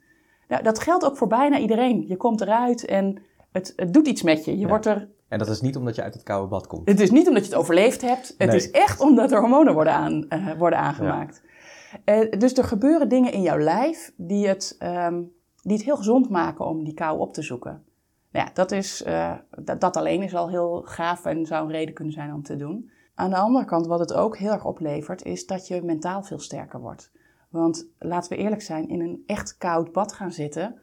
[0.48, 2.08] Nou, dat geldt ook voor bijna iedereen.
[2.08, 3.22] Je komt eruit en
[3.52, 4.52] het, het doet iets met je.
[4.52, 4.68] Je Ja.
[4.68, 6.88] wordt er, En dat is niet omdat je uit het koude bad komt.
[6.90, 8.36] het is niet omdat je het overleefd hebt.
[8.38, 8.56] Het Nee.
[8.58, 11.42] is echt omdat er hormonen worden, aan, eh, worden aangemaakt.
[12.04, 15.22] Eh, dus er gebeuren dingen in jouw lijf die het, ehm,
[15.62, 17.84] die het heel gezond maken om die kou op te zoeken.
[18.32, 21.72] Nou ja, dat, is, eh, dat, dat alleen is al heel gaaf en zou een
[21.72, 22.92] reden kunnen zijn om te doen.
[23.16, 26.40] Aan de andere kant, wat het ook heel erg oplevert, is dat je mentaal veel
[26.40, 27.12] sterker wordt.
[27.50, 30.80] Want laten we eerlijk zijn, in een echt koud bad gaan zitten,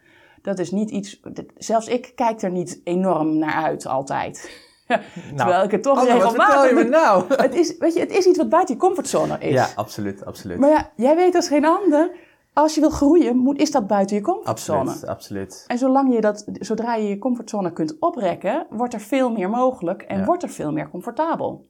[0.46, 1.20] dat is niet iets.
[1.56, 4.64] Zelfs ik kijk er niet enorm naar uit altijd.
[5.36, 6.60] Terwijl ik het toch wat regelmatig.
[6.60, 7.24] vertel je nou?
[7.46, 9.52] Het is, weet je, het is iets wat buiten je comfortzone is.
[9.52, 10.58] Ja, absoluut, absoluut.
[10.58, 12.10] Maar ja, jij weet als geen ander,
[12.52, 14.78] als je wil groeien, moet, is dat buiten je comfortzone.
[14.78, 15.64] Absoluut, absoluut.
[15.66, 20.02] En zolang je dat, zodra je je comfortzone kunt oprekken, wordt er veel meer mogelijk
[20.02, 20.24] en Ja.
[20.24, 21.66] wordt er veel meer comfortabel.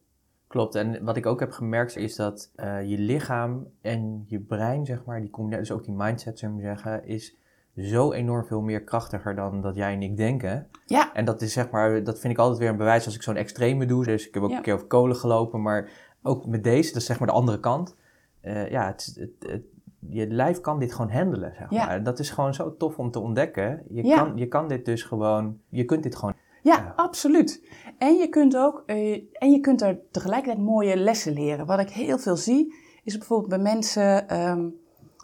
[0.48, 4.86] Klopt, en wat ik ook heb gemerkt is dat eh, je lichaam en je brein,
[4.86, 7.36] zeg maar, die combinatie, dus ook die mindset, zou ik zeggen, is
[7.76, 10.66] zo enorm veel meer krachtiger dan dat jij en ik denken.
[10.86, 13.22] Ja, En dat is zeg maar, dat vind ik altijd weer een bewijs als ik
[13.22, 14.04] zo'n extreme doe.
[14.04, 14.56] Dus ik heb ook Ja.
[14.56, 15.88] een keer over kolen gelopen, maar
[16.22, 17.96] ook met deze, dat is zeg maar de andere kant.
[18.40, 19.64] Eh, ja, het, het, het-
[20.08, 21.86] je lijf kan dit gewoon handelen, zeg Ja.
[21.86, 22.02] maar.
[22.02, 23.82] Dat is gewoon zo tof om te ontdekken.
[23.88, 24.16] Je, Ja.
[24.16, 26.34] kan, je kan dit dus gewoon, je kunt dit gewoon.
[26.62, 26.92] ja, Ja.
[26.96, 27.68] absoluut.
[27.98, 31.66] En je kunt ook, eh, en je kunt er tegelijkertijd mooie lessen leren.
[31.66, 32.74] Wat ik heel veel zie,
[33.04, 34.68] is bijvoorbeeld bij mensen ehm,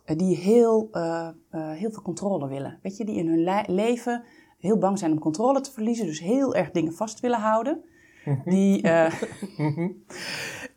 [0.04, 2.78] die heel, eh, eh, heel veel controle willen.
[2.82, 4.22] Weet je, die in hun le- leven
[4.58, 7.84] heel bang zijn om controle te verliezen, dus heel erg dingen vast willen houden.
[8.44, 9.12] Die, eh,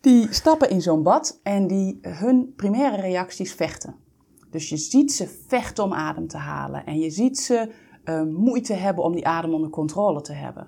[0.02, 3.96] die stappen in zo'n bad en die, hun primaire reacties vechten.
[4.50, 6.86] Dus je ziet ze vechten om adem te halen.
[6.86, 7.72] En je ziet ze
[8.04, 10.68] eh, moeite hebben om die adem onder controle te hebben.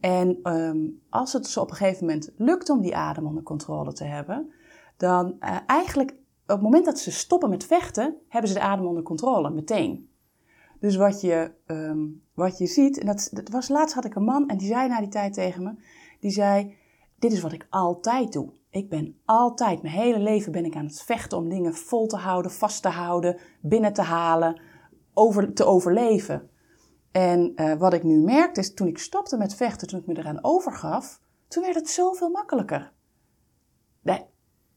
[0.00, 0.78] En ehm,
[1.10, 4.52] als het ze op een gegeven moment lukt om die adem onder controle te hebben,
[4.96, 6.16] dan eh, eigenlijk
[6.46, 10.08] op het moment dat ze stoppen met vechten, hebben ze de adem onder controle meteen.
[10.80, 14.24] Dus wat je, ehm, wat je ziet, en dat, dat was laatst had ik een
[14.24, 15.74] man en die zei na die tijd tegen me,
[16.20, 16.74] die zei,
[17.18, 18.52] dit is wat ik altijd doe.
[18.70, 22.16] Ik ben altijd, mijn hele leven ben ik aan het vechten om dingen vol te
[22.16, 24.60] houden, vast te houden, binnen te halen,
[25.12, 26.48] over, te overleven.
[27.12, 30.18] En eh, wat ik nu merkte is, toen ik stopte met vechten, toen ik me
[30.18, 32.92] eraan overgaf, toen werd het zoveel makkelijker.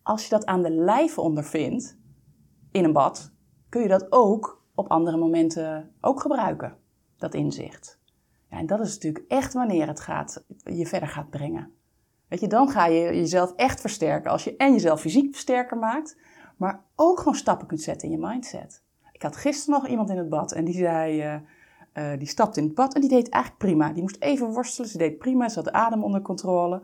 [0.07, 1.97] Als je dat aan de lijve ondervindt,
[2.71, 3.31] in een bad,
[3.69, 6.77] kun je dat ook op andere momenten ook gebruiken,
[7.17, 7.99] dat inzicht.
[8.49, 11.71] Ja, en dat is natuurlijk echt wanneer het gaat, je verder gaat brengen.
[12.27, 14.31] Weet je, dan ga je jezelf echt versterken.
[14.31, 16.17] Als je en jezelf fysiek sterker maakt,
[16.57, 18.83] maar ook gewoon stappen kunt zetten in je mindset.
[19.11, 21.39] Ik had gisteren nog iemand in het bad en die zei, uh,
[21.93, 23.93] uh, die stapte in het bad en die deed eigenlijk prima.
[23.93, 26.81] Die moest even worstelen, ze deed prima, ze had de adem onder controle.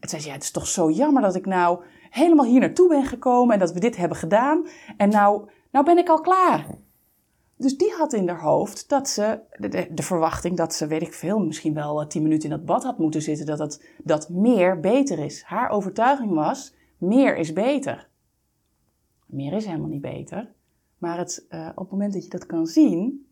[0.00, 2.88] En zei ze, ja, het is toch zo jammer dat ik nou helemaal hier naartoe
[2.88, 4.66] ben gekomen en dat we dit hebben gedaan.
[4.96, 6.66] En nou, nou ben ik al klaar.
[7.56, 9.40] Dus die had in haar hoofd dat ze,
[9.90, 12.98] de, verwachting dat ze, weet ik veel, misschien wel tien minuten in dat bad had
[12.98, 15.42] moeten zitten, dat, het, dat meer beter is.
[15.42, 18.08] Haar overtuiging was, meer is beter.
[19.26, 20.52] Meer is helemaal niet beter.
[20.98, 23.26] Maar het, uh, op het moment dat je dat kan zien,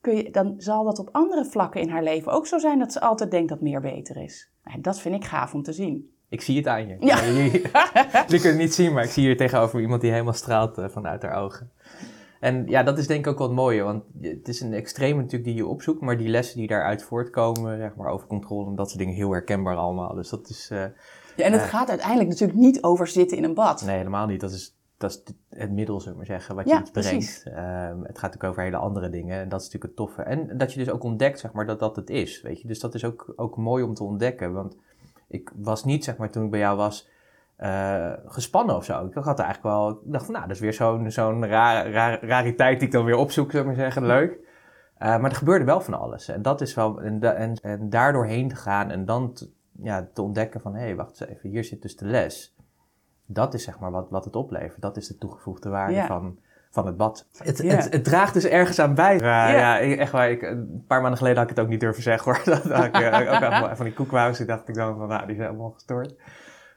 [0.00, 2.92] kun je, dan zal dat op andere vlakken in haar leven ook zo zijn dat
[2.92, 4.50] ze altijd denkt dat meer beter is.
[4.62, 6.15] En dat vind ik gaaf om te zien.
[6.28, 6.96] Ik zie het aan je.
[7.00, 7.22] Ja.
[8.28, 10.88] Je kunt het niet zien, maar ik zie hier tegenover iemand die helemaal straalt uh,
[10.88, 11.70] vanuit haar ogen.
[12.40, 15.44] En ja, dat is denk ik ook wat mooie, want het is een extreem natuurlijk
[15.44, 18.88] die je opzoekt, maar die lessen die daaruit voortkomen, zeg maar, over controle en dat
[18.88, 20.14] soort dingen, heel herkenbaar allemaal.
[20.14, 20.70] Dus dat is...
[20.72, 20.78] Uh,
[21.36, 23.84] ja, en het uh, gaat uiteindelijk natuurlijk niet over zitten in een bad.
[23.84, 24.40] Nee, helemaal niet.
[24.40, 27.42] Dat is, dat is het middel, zullen we maar zeggen, wat je iets brengt.
[27.46, 30.22] Um, het gaat natuurlijk over hele andere dingen en dat is natuurlijk het toffe.
[30.22, 32.68] En dat je dus ook ontdekt, zeg maar, dat dat het is, weet je.
[32.68, 34.76] Dus dat is ook, ook mooi om te ontdekken, want
[35.28, 37.08] ik was niet, zeg maar, toen ik bij jou was,
[37.58, 39.06] uh, gespannen of zo.
[39.06, 41.82] Ik had er eigenlijk wel, ik dacht van, nou, dat is weer zo'n zo'n ra
[41.82, 44.38] ra rariteit die ik dan weer opzoek, zou ik maar zeggen, leuk.
[44.98, 46.28] Uh, maar er gebeurde wel van alles.
[46.28, 49.50] En dat is wel, en, en, en daardoor heen te gaan en dan te,
[49.82, 52.56] ja, te ontdekken van, hé, hey, wacht eens even, hier zit dus de les.
[53.26, 54.82] Dat is zeg maar wat, wat het oplevert.
[54.82, 56.06] Dat is de toegevoegde waarde ja.
[56.06, 56.38] van,
[56.70, 57.26] van het bad.
[57.36, 59.18] Het, het, het, draagt dus ergens aan bij.
[59.18, 60.30] Ja, echt waar.
[60.30, 62.44] Ik, een paar maanden geleden had ik het ook niet durven zeggen hoor.
[62.54, 64.40] dat had ik uh, ook van die koekwous.
[64.40, 66.14] Ik dacht ik dan van, nou, die zijn allemaal gestoord.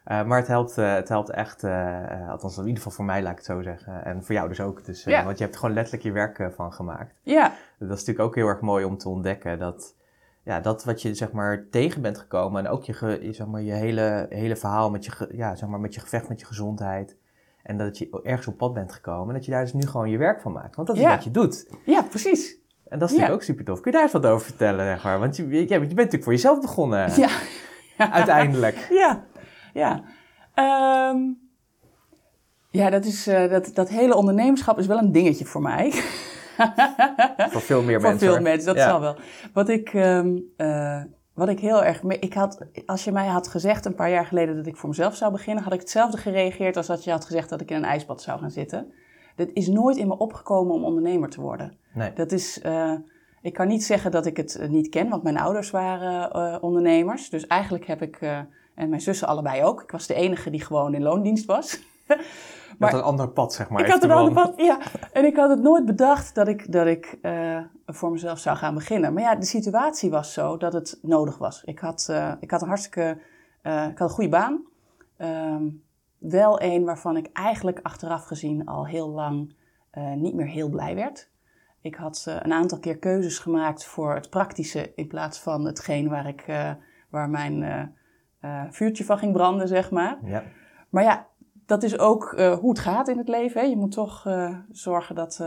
[0.06, 3.22] Uh, maar het helpt, uh, het helpt echt, uh, althans in ieder geval voor mij
[3.22, 4.04] laat ik het zo zeggen.
[4.04, 4.84] En voor jou dus ook.
[4.84, 5.04] Dus.
[5.04, 7.14] Want je hebt er gewoon letterlijk je werk van gemaakt.
[7.22, 7.52] Ja.
[7.78, 9.58] Dat is natuurlijk ook heel erg mooi om te ontdekken.
[9.58, 9.94] Dat,
[10.42, 12.64] ja, dat wat je zeg maar tegen bent gekomen.
[12.64, 15.94] En ook je, zeg maar, je hele, hele verhaal met je, ja, zeg maar, met
[15.94, 17.16] je gevecht met je gezondheid.
[17.62, 19.28] En dat je ergens op pad bent gekomen.
[19.28, 20.76] En dat je daar dus nu gewoon je werk van maakt.
[20.76, 21.14] Want dat is ja.
[21.14, 21.70] wat je doet.
[21.84, 22.58] Ja, precies.
[22.88, 23.80] En dat is natuurlijk ook super tof.
[23.80, 25.18] Kun je daar eens wat over vertellen, zeg maar?
[25.18, 27.12] Want je, je, je bent natuurlijk voor jezelf begonnen.
[27.16, 27.28] Ja.
[28.12, 28.86] Uiteindelijk.
[28.90, 29.24] Ja.
[29.72, 30.02] Ja.
[31.10, 31.38] Um,
[32.70, 35.90] ja, dat, is, uh, dat, dat hele ondernemerschap is wel een dingetje voor mij.
[37.50, 38.26] voor veel meer voor mensen.
[38.26, 39.16] Voor veel mensen, dat zal wel.
[39.52, 41.02] Wat ik, um, uh,
[41.40, 42.02] wat ik heel erg...
[42.02, 45.16] Ik had, als je mij had gezegd een paar jaar geleden dat ik voor mezelf
[45.16, 45.64] zou beginnen...
[45.64, 48.40] had ik hetzelfde gereageerd als dat je had gezegd dat ik in een ijsbad zou
[48.40, 48.92] gaan zitten.
[49.36, 51.76] Dit is nooit in me opgekomen om ondernemer te worden.
[51.94, 52.12] Nee.
[52.12, 52.60] Dat is...
[52.62, 52.94] Uh,
[53.42, 57.30] ik kan niet zeggen dat ik het niet ken, want mijn ouders waren ondernemers.
[57.30, 58.18] Dus eigenlijk heb ik...
[58.74, 59.82] En mijn zussen allebei ook.
[59.82, 61.80] Ik was de enige die gewoon in loondienst was.
[62.80, 63.84] maar een ander pad, zeg maar.
[63.84, 64.78] Ik had een ander pad, ja.
[65.12, 68.74] En ik had het nooit bedacht dat ik, dat ik uh, voor mezelf zou gaan
[68.74, 69.12] beginnen.
[69.12, 71.62] Maar ja, de situatie was zo dat het nodig was.
[71.64, 73.18] Ik had, uh, ik had een hartstikke...
[73.62, 74.64] Uh, ik had een goede baan.
[75.18, 75.82] Um,
[76.18, 79.54] wel een waarvan ik eigenlijk achteraf gezien al heel lang
[80.16, 81.30] niet meer heel blij werd.
[81.80, 86.26] Ik had een aantal keer keuzes gemaakt voor het praktische in plaats van hetgeen waar,
[86.26, 86.44] ik,
[87.10, 87.94] waar mijn
[88.70, 90.18] vuurtje van ging branden, zeg maar.
[90.24, 90.42] Ja.
[90.88, 91.26] Maar ja,
[91.70, 93.60] dat is ook uh, hoe het gaat in het leven.
[93.60, 93.66] Hè.
[93.66, 95.38] Je moet toch uh, zorgen dat,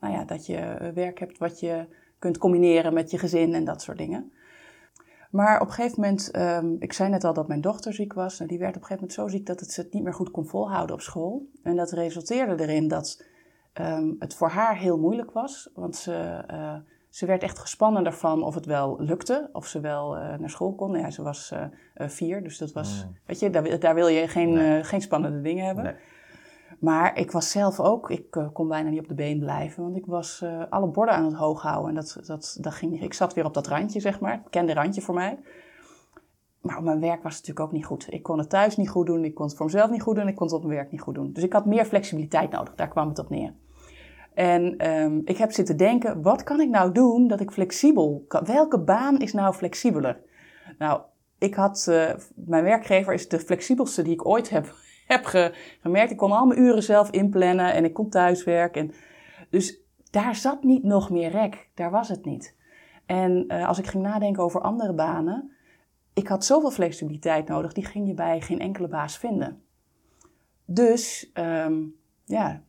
[0.00, 1.86] nou ja, dat je werk hebt wat je
[2.18, 4.32] kunt combineren met je gezin en dat soort dingen.
[5.30, 8.38] Maar op een gegeven moment, um, ik zei net al dat mijn dochter ziek was.
[8.38, 10.14] Nou, die werd op een gegeven moment zo ziek dat het ze het niet meer
[10.14, 11.48] goed kon volhouden op school.
[11.62, 13.24] En dat resulteerde erin dat
[13.80, 15.70] um, het voor haar heel moeilijk was.
[15.74, 16.44] Want ze,
[17.12, 20.74] ze werd echt gespannen daarvan of het wel lukte, of ze wel uh, naar school
[20.74, 20.98] kon.
[20.98, 21.60] Ja, ze was uh,
[21.96, 23.16] uh, vier, dus dat was, mm.
[23.26, 24.84] weet je, daar, daar, wil je geen, nee.
[24.84, 25.84] geen spannende dingen hebben.
[25.84, 25.94] Nee.
[26.78, 30.06] Maar ik was zelf ook, ik kon bijna niet op de been blijven, want ik
[30.06, 31.88] was alle borden aan het hoog houden.
[31.88, 34.74] En dat, dat, dat ging, ik zat weer op dat randje, zeg maar, het kende
[34.74, 35.38] randje voor mij.
[36.60, 38.12] Maar op mijn werk was het natuurlijk ook niet goed.
[38.12, 40.28] Ik kon het thuis niet goed doen, ik kon het voor mezelf niet goed doen,
[40.28, 41.32] ik kon het op mijn werk niet goed doen.
[41.32, 43.54] Dus ik had meer flexibiliteit nodig, daar kwam het op neer.
[44.34, 48.44] En um, ik heb zitten denken, wat kan ik nou doen dat ik flexibel kan?
[48.44, 50.20] Welke baan is nou flexibeler?
[50.78, 51.00] Nou,
[51.38, 54.74] ik had, uh, mijn werkgever is de flexibelste die ik ooit heb,
[55.06, 56.10] heb ge, gemerkt.
[56.10, 58.80] Ik kon al mijn uren zelf inplannen en ik kon thuiswerken.
[58.80, 58.94] En,
[59.50, 59.80] dus
[60.10, 61.70] daar zat niet nog meer rek.
[61.74, 62.56] Daar was het niet.
[63.06, 65.52] En uh, als ik ging nadenken over andere banen,
[66.14, 69.62] ik had zoveel flexibiliteit nodig, die ging je bij geen enkele baas vinden.
[70.64, 72.62] Dus um, ja,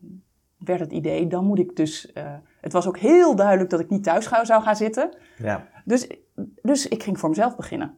[0.65, 2.11] werd het idee, dan moet ik dus...
[2.13, 2.23] Uh,
[2.61, 5.09] het was ook heel duidelijk dat ik niet thuis zou gaan zitten.
[5.37, 5.67] Ja.
[5.85, 6.07] Dus,
[6.61, 7.97] dus ik ging voor mezelf beginnen.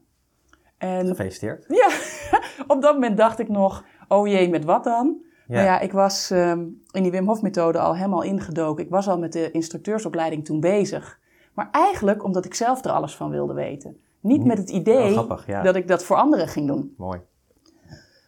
[0.77, 1.65] En, Gefeliciteerd.
[1.67, 1.89] Ja,
[2.75, 5.23] op dat moment dacht ik nog, oh jee, met wat dan?
[5.47, 5.55] Ja.
[5.55, 8.83] Maar ja, ik was um, in die Wim Hof methode al helemaal ingedoken.
[8.83, 11.19] Ik was al met de instructeursopleiding toen bezig.
[11.53, 13.97] Maar eigenlijk omdat ik zelf er alles van wilde weten.
[14.19, 15.61] Niet Niet- met het idee Oh, grappig, ja.
[15.61, 16.93] dat ik dat voor anderen ging doen.
[16.97, 17.19] Mooi.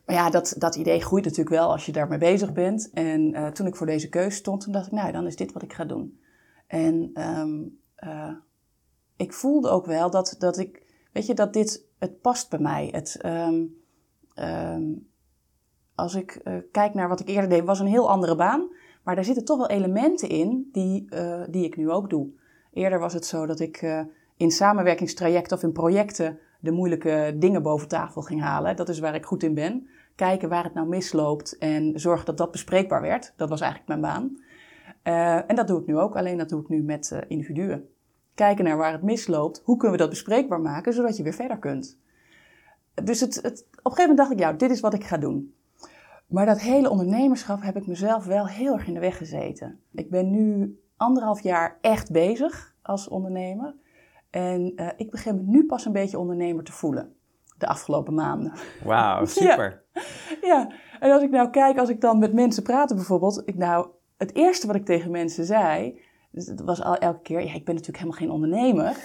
[0.07, 2.89] Maar ja, dat, dat idee groeit natuurlijk wel als je daarmee bezig bent.
[2.93, 5.51] En eh, toen ik voor deze keuze stond, toen dacht ik, nou, dan is dit
[5.51, 6.19] wat ik ga doen.
[6.67, 7.63] En ehm,
[7.95, 8.33] eh,
[9.15, 10.83] ik voelde ook wel dat, dat ik,
[11.13, 12.89] weet je, dat dit, het past bij mij.
[12.91, 13.63] Het, ehm,
[14.33, 14.83] ehm,
[15.95, 18.69] als ik eh, kijk naar wat ik eerder deed, was een heel andere baan.
[19.03, 21.07] Maar daar zitten toch wel elementen in die,
[21.49, 22.29] die ik nu ook doe.
[22.73, 24.05] Eerder was het zo dat ik
[24.37, 28.75] in samenwerkingstrajecten of in projecten de moeilijke dingen boven tafel ging halen.
[28.75, 29.87] Dat is waar ik goed in ben.
[30.17, 33.33] Kijken waar het nou misloopt en zorgen dat dat bespreekbaar werd.
[33.35, 34.37] Dat was eigenlijk mijn baan.
[35.03, 37.89] Eh, en dat doe ik nu ook, alleen dat doe ik nu met eh, individuen.
[38.33, 39.61] Kijken naar waar het misloopt.
[39.63, 41.99] Hoe kunnen we dat bespreekbaar maken, zodat je weer verder kunt.
[43.03, 45.17] Dus het, het, op een gegeven moment dacht ik, ja, dit is wat ik ga
[45.17, 45.55] doen.
[46.27, 49.79] Maar dat hele ondernemerschap heb ik mezelf wel heel erg in de weg gezeten.
[49.91, 53.75] Ik ben nu anderhalf jaar echt bezig als ondernemer.
[54.29, 57.15] En eh, ik begin me nu pas een beetje ondernemer te voelen.
[57.57, 58.53] De afgelopen maanden.
[58.83, 59.83] Wauw, super.
[60.41, 63.41] Ja, en als ik nou kijk, als ik dan met mensen praat bijvoorbeeld.
[63.45, 63.87] Ik nou,
[64.17, 65.99] het eerste wat ik tegen mensen zei,
[66.31, 68.95] dus het was al elke keer, ja, ik ben natuurlijk helemaal geen ondernemer.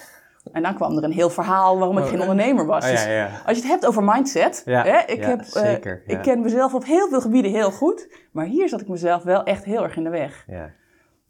[0.52, 2.84] En dan kwam er een heel verhaal waarom ik Oh, geen ondernemer was.
[2.84, 6.02] Oh, ja, Dus als je het hebt over mindset, Ja, hè, ik, heb, eh, zeker,
[6.06, 9.42] ik ken mezelf op heel veel gebieden heel goed, maar hier zat ik mezelf wel
[9.42, 10.44] echt heel erg in de weg.
[10.46, 10.70] ja.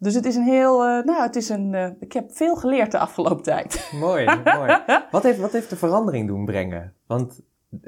[0.03, 2.91] Dus het is een heel, eh, nou, het is een, eh, ik heb veel geleerd
[2.91, 3.91] de afgelopen tijd.
[4.01, 4.79] Mooi, mooi.
[5.11, 6.93] Wat heeft, wat heeft de verandering doen brengen?
[7.07, 7.41] Want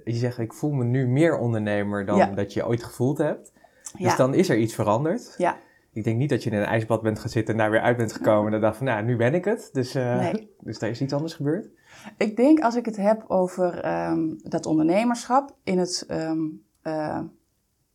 [0.05, 2.27] je zegt, ik voel me nu meer ondernemer dan Ja.
[2.27, 3.53] dat je ooit gevoeld hebt.
[3.83, 4.17] Dus Ja.
[4.17, 5.35] dan is er iets veranderd.
[5.39, 5.57] Ja,
[5.93, 7.97] Ik denk niet dat je in een ijsbad bent gaan zitten en daar weer uit
[7.97, 8.45] bent gekomen.
[8.47, 9.69] En dan dacht van, nou, nu ben ik het.
[9.73, 10.55] Dus, Nee.
[10.61, 11.69] dus daar is iets anders gebeurd.
[12.17, 16.39] ik denk als ik het heb over ehm, dat ondernemerschap in het, ehm,
[16.83, 17.21] eh,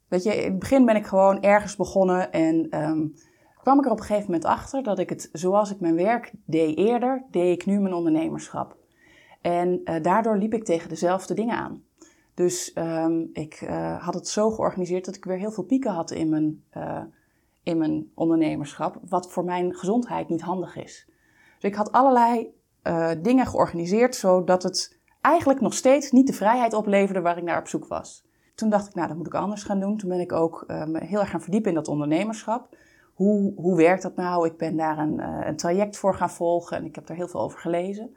[0.08, 3.02] weet je, in het begin ben ik gewoon ergens begonnen en ehm,
[3.62, 6.32] kwam ik er op een gegeven moment achter dat ik het zoals ik mijn werk
[6.46, 8.78] deed eerder, deed ik nu mijn ondernemerschap.
[9.42, 11.84] En eh, daardoor liep ik tegen dezelfde dingen aan.
[12.34, 16.12] Dus ehm, ik eh, had het zo georganiseerd dat ik weer heel veel pieken had
[16.12, 17.02] in mijn, eh,
[17.64, 21.10] in mijn ondernemerschap, wat voor mijn gezondheid niet handig is.
[21.60, 22.58] Dus ik had allerlei
[23.22, 27.68] dingen georganiseerd zodat het eigenlijk nog steeds niet de vrijheid opleverde waar ik naar op
[27.68, 28.26] zoek was.
[28.56, 29.98] Toen dacht ik, nou, dat moet ik anders gaan doen.
[29.98, 32.76] Toen ben ik ook heel erg gaan verdiepen in dat ondernemerschap.
[33.20, 34.46] Hoe, hoe werkt dat nou?
[34.48, 37.28] Ik ben daar een, eh, een traject voor gaan volgen en ik heb daar heel
[37.28, 38.16] veel over gelezen.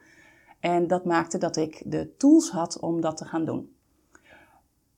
[0.61, 3.77] En dat maakte dat ik de tools had om dat te gaan doen.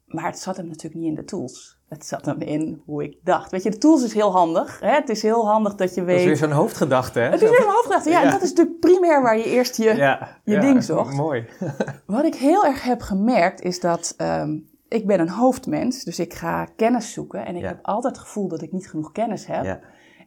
[0.07, 1.79] Maar het zat hem natuurlijk niet in de tools.
[1.89, 3.51] Het zat hem in hoe ik dacht.
[3.51, 4.81] Weet je, de tools is heel handig.
[4.81, 4.91] Hè?
[4.91, 6.25] Het is heel handig dat je Dat is weet...
[6.25, 7.31] weer zo'n hoofdgedachte, hè?
[7.31, 8.11] Het is weer een hoofdgedachte.
[8.11, 8.25] Ja, Ja.
[8.25, 9.95] en dat is natuurlijk primair waar je eerst je...
[9.95, 11.15] ja, je ja, ding zocht.
[11.15, 11.47] Mooi.
[12.07, 16.05] Wat ik heel erg heb gemerkt is dat ehm, ik ben een hoofdmens.
[16.05, 17.47] Dus ik ga kennis zoeken.
[17.47, 19.81] En ik heb altijd het gevoel dat ik niet genoeg kennis heb.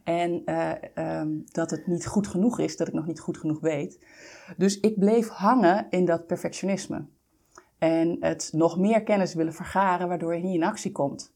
[0.08, 3.60] En eh, ehm, dat het niet goed genoeg is, dat ik nog niet goed genoeg
[3.60, 4.06] weet.
[4.56, 7.06] Dus ik bleef hangen in dat perfectionisme.
[7.78, 11.34] En het nog meer kennis willen vergaren, waardoor je niet in actie komt.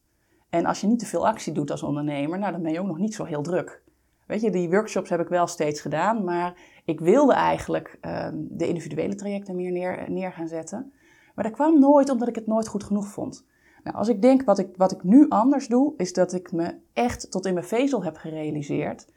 [0.49, 2.87] En als je niet te veel actie doet als ondernemer, nou, dan ben je ook
[2.87, 3.83] nog niet zo heel druk.
[4.27, 8.67] Weet je, die workshops heb ik wel steeds gedaan, maar ik wilde eigenlijk ehm, de
[8.67, 10.93] individuele trajecten meer neer, neer gaan zetten.
[11.35, 13.45] Maar dat kwam nooit omdat ik het nooit goed genoeg vond.
[13.83, 16.75] Nou, als ik denk wat ik, wat ik nu anders doe, is dat ik me
[16.93, 19.07] echt tot in mijn vezel heb gerealiseerd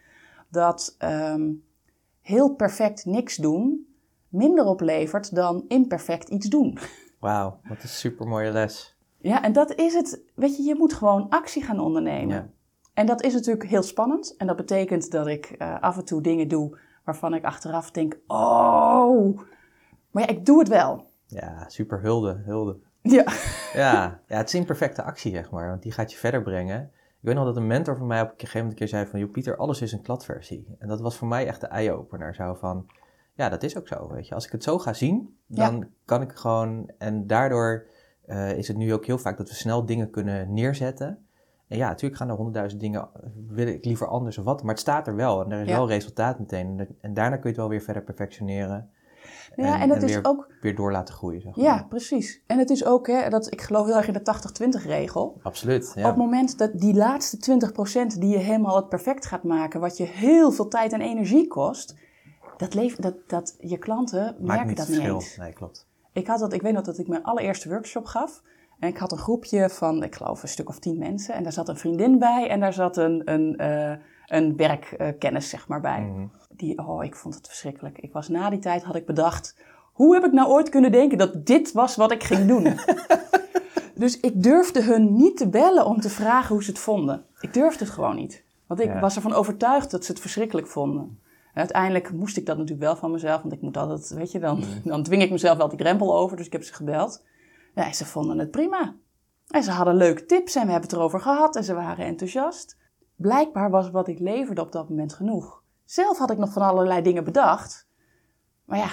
[0.49, 1.51] dat ehm,
[2.21, 3.87] heel perfect niks doen
[4.29, 6.79] minder oplevert dan imperfect iets doen.
[7.19, 8.97] Wauw, wat een super mooie les.
[9.19, 10.23] Ja, en dat is het.
[10.35, 12.37] Weet je, je moet gewoon actie gaan ondernemen.
[12.37, 12.49] Ja.
[12.95, 14.37] En dat is natuurlijk heel spannend.
[14.37, 18.19] En dat betekent dat ik eh, af en toe dingen doe waarvan ik achteraf denk:
[18.27, 19.39] oh,
[20.11, 21.05] maar ja, ik doe het wel.
[21.27, 22.77] Ja, super hulde, hulde.
[23.11, 23.25] Ja,
[23.75, 26.91] Ja, ja, het is imperfecte actie, zeg maar, want die gaat je verder brengen.
[27.21, 29.11] Ik weet nog dat een mentor van mij op een gegeven moment een keer zei
[29.11, 29.21] van...
[29.21, 30.77] joh, Pieter, alles is een kladversie.
[30.79, 32.35] En dat was voor mij echt de eye-opener.
[32.35, 32.87] Zo van,
[33.35, 34.35] ja, dat is ook zo, weet je.
[34.35, 36.91] Als ik het zo ga zien, dan kan ik gewoon...
[36.99, 37.87] En daardoor
[38.27, 41.27] eh, is het nu ook heel vaak dat we snel dingen kunnen neerzetten.
[41.69, 43.09] En ja, natuurlijk gaan er honderdduizend dingen,
[43.49, 44.61] wil ik liever anders of wat.
[44.63, 45.77] Maar het staat er wel en er is Ja.
[45.77, 46.79] wel resultaat meteen.
[46.81, 48.91] En, en daarna kun je het wel weer verder perfectioneren.
[49.57, 50.53] Ja en het is weer, ook.
[50.61, 51.64] weer door laten groeien, zeg maar.
[51.64, 52.43] Ja, precies.
[52.47, 55.41] En het is ook, hè, dat, ik geloof heel erg in de 80-20 regel.
[55.43, 56.03] Absoluut, ja.
[56.03, 57.59] Op het moment dat die laatste
[58.14, 61.47] 20% die je helemaal het perfect gaat maken, wat je heel veel tijd en energie
[61.47, 61.95] kost,
[62.57, 65.37] dat, leef, dat, dat je klanten Maakt merken niet dat niet eens.
[65.37, 65.87] Nee, klopt.
[66.12, 68.43] Ik, had dat, ik weet nog dat ik mijn allereerste workshop gaf.
[68.79, 71.35] En ik had een groepje van, ik geloof, een stuk of tien mensen.
[71.35, 73.97] En daar zat een vriendin bij en daar zat een, een, eh,
[74.27, 76.01] een werkkennis, zeg maar, bij.
[76.01, 76.27] Mhm.
[76.57, 77.99] Die, oh, ik vond het verschrikkelijk.
[77.99, 79.57] Ik was na die tijd, had ik bedacht,
[79.93, 82.63] hoe heb ik nou ooit kunnen denken dat dit was wat ik ging doen?
[84.03, 87.25] dus ik durfde hun niet te bellen om te vragen hoe ze het vonden.
[87.41, 88.45] Ik durfde het gewoon niet.
[88.67, 89.01] Want ik Ja.
[89.01, 91.19] was ervan overtuigd dat ze het verschrikkelijk vonden.
[91.53, 94.39] En uiteindelijk moest ik dat natuurlijk wel van mezelf, want ik moet altijd, weet je,
[94.39, 96.37] dan, dan dwing ik mezelf wel die drempel over.
[96.37, 97.25] Dus ik heb ze gebeld.
[97.75, 98.95] Ja, en ze vonden het prima.
[99.47, 102.77] En ze hadden leuke tips en we hebben het erover gehad en ze waren enthousiast.
[103.17, 105.63] Blijkbaar was wat ik leverde op dat moment genoeg.
[105.87, 107.89] Zelf had ik nog van allerlei dingen bedacht.
[108.64, 108.89] Maar ja,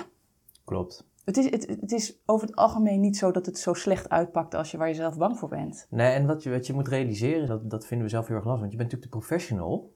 [0.65, 1.07] Klopt.
[1.25, 4.55] het is, het, het is over het algemeen niet zo dat het zo slecht uitpakt
[4.55, 5.87] als je waar je zelf bang voor bent.
[5.89, 8.45] Nee, en wat je, wat je moet realiseren, dat, dat vinden we zelf heel erg
[8.45, 8.61] lastig.
[8.61, 9.93] Want je bent natuurlijk de professional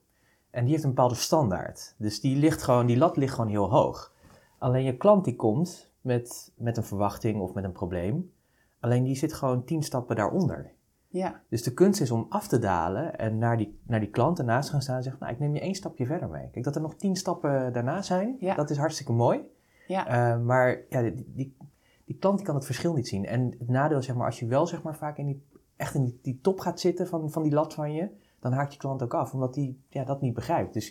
[0.50, 1.94] en die heeft een bepaalde standaard.
[1.98, 4.14] Dus die, ligt gewoon, die lat ligt gewoon heel hoog.
[4.58, 8.32] Alleen je klant die komt met, met een verwachting of met een probleem.
[8.80, 10.72] Alleen die zit gewoon tien stappen daaronder.
[11.10, 14.38] Ja, Dus de kunst is om af te dalen en naar die, naar die klant
[14.38, 16.48] ernaast te gaan staan en zeggen, nou ik neem je één stapje verder mee.
[16.52, 18.54] Kijk, dat er nog tien stappen daarna zijn, Ja.
[18.54, 19.40] dat is hartstikke mooi.
[19.86, 21.56] ja, Eh, maar ja, die, die,
[22.04, 23.26] die klant die kan het verschil niet zien.
[23.26, 25.42] En het nadeel zeg maar, als je wel zeg maar, vaak in die,
[25.76, 28.08] echt in die, die top gaat zitten van, van die lat van je,
[28.40, 30.72] dan haakt je klant ook af, omdat die ja, dat niet begrijpt.
[30.74, 30.90] Dus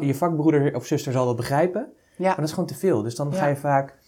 [0.00, 1.92] je, je vakbroeder of zuster zal dat begrijpen,
[2.28, 3.02] maar dat is gewoon te veel.
[3.02, 3.36] Dus dan Ja.
[3.36, 3.98] ga je vaak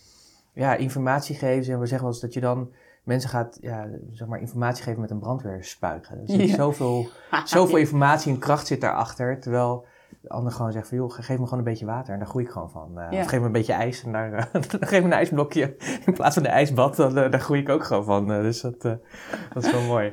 [0.53, 1.73] ja, informatie geven.
[1.73, 2.71] En we zeggen wel eens dat je dan
[3.07, 6.09] mensen gaat ja, zeg maar informatie geven met een brandweerspuit.
[6.09, 6.55] Er zit Ja.
[6.55, 7.09] zoveel,
[7.45, 9.41] zoveel informatie en kracht zit daarachter.
[9.41, 9.87] Terwijl
[10.21, 12.45] de ander gewoon zegt van joh, geef me gewoon een beetje water en daar groei
[12.45, 12.99] ik gewoon van.
[13.01, 13.21] Eh, Ja.
[13.21, 14.49] Of geef me een beetje ijs en daar,
[14.81, 15.77] geef me een ijsblokje
[16.07, 16.97] in plaats van een ijsbad.
[16.97, 18.33] Dan, eh, daar groei ik ook gewoon van.
[18.33, 20.13] Eh, dus dat, dat is wel mooi.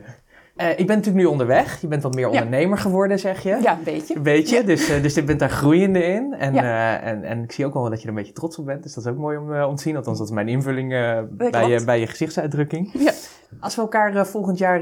[0.56, 1.82] Eh, ik ben natuurlijk nu onderweg.
[1.82, 2.30] Je bent wat meer Ja.
[2.30, 3.58] ondernemer geworden, zeg je.
[3.62, 4.16] ja, een beetje.
[4.16, 4.64] Een beetje, Ja.
[4.64, 6.34] dus, eh, dus je bent daar groeiende in.
[6.34, 6.62] En, Ja.
[7.02, 8.84] eh, en, en ik zie ook wel dat je er een beetje trots op bent.
[8.84, 9.96] Dus dat is ook mooi om, om te zien.
[9.96, 10.90] Althans, dat is mijn invulling
[11.32, 12.90] bij, je, bij je gezichtsuitdrukking.
[12.94, 13.12] Ja.
[13.60, 14.82] Als we elkaar volgend jaar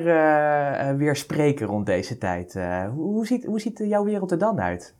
[0.97, 2.53] weer spreken rond deze tijd,
[2.93, 4.95] hoe, hoe, ziet, hoe ziet jouw wereld er dan uit?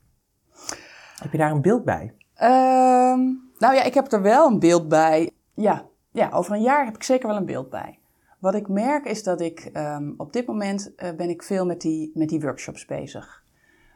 [1.22, 2.14] Heb je daar een beeld bij?
[2.36, 3.20] Ehm,
[3.58, 5.30] nou ja, ik heb er wel een beeld bij.
[5.56, 8.00] Ja, ja, over een jaar heb ik zeker wel een beeld bij.
[8.42, 11.82] Wat ik merk is dat ik ehm, op dit moment eh, ben ik veel met
[11.82, 13.44] die, met die workshops bezig.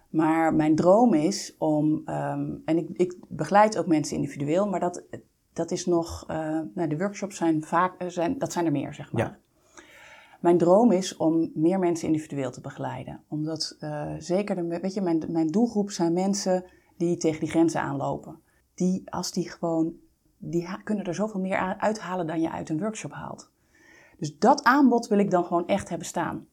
[0.09, 5.03] Maar mijn droom is om, ehm, en ik, ik begeleid ook mensen individueel, maar dat,
[5.53, 8.93] dat is nog, eh, nou, de workshops zijn vaak, eh, zijn, dat zijn er meer,
[8.93, 9.23] zeg maar.
[9.23, 9.37] Ja.
[10.39, 13.23] Mijn droom is om meer mensen individueel te begeleiden.
[13.27, 13.77] Omdat
[14.17, 16.65] zeker, de, weet je, mijn, mijn doelgroep zijn mensen
[16.97, 18.39] die tegen die grenzen aanlopen.
[18.73, 19.93] Die, als die gewoon,
[20.37, 23.53] die kunnen er zoveel meer uithalen dan je uit een workshop haalt.
[24.17, 26.47] Dus dat aanbod wil ik dan gewoon echt hebben staan.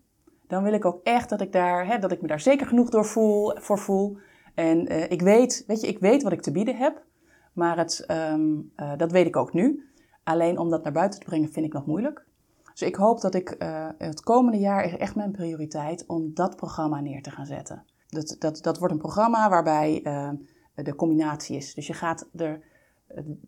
[0.46, 2.90] Dan wil ik ook echt dat ik, daar, hè, dat ik me daar zeker genoeg
[2.90, 4.18] door voel, voor voel.
[4.54, 7.04] En eh, ik, weet, weet je, ik weet wat ik te bieden heb,
[7.52, 9.90] maar het, ehm, eh, dat weet ik ook nu.
[10.24, 12.24] Alleen om dat naar buiten te brengen vind ik nog moeilijk.
[12.72, 16.56] Dus ik hoop dat ik eh, het komende jaar is echt mijn prioriteit om dat
[16.56, 17.84] programma neer te gaan zetten.
[18.08, 20.00] Dat, dat, dat wordt een programma waarbij
[20.74, 21.74] de combinatie is.
[21.74, 22.60] Dus je gaat er.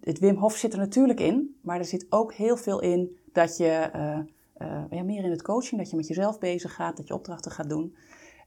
[0.01, 3.57] Het Wim Hof zit er natuurlijk in, maar er zit ook heel veel in dat
[3.57, 4.19] je eh,
[4.55, 7.51] eh, ja, meer in het coaching, dat je met jezelf bezig gaat, dat je opdrachten
[7.51, 7.97] gaat doen.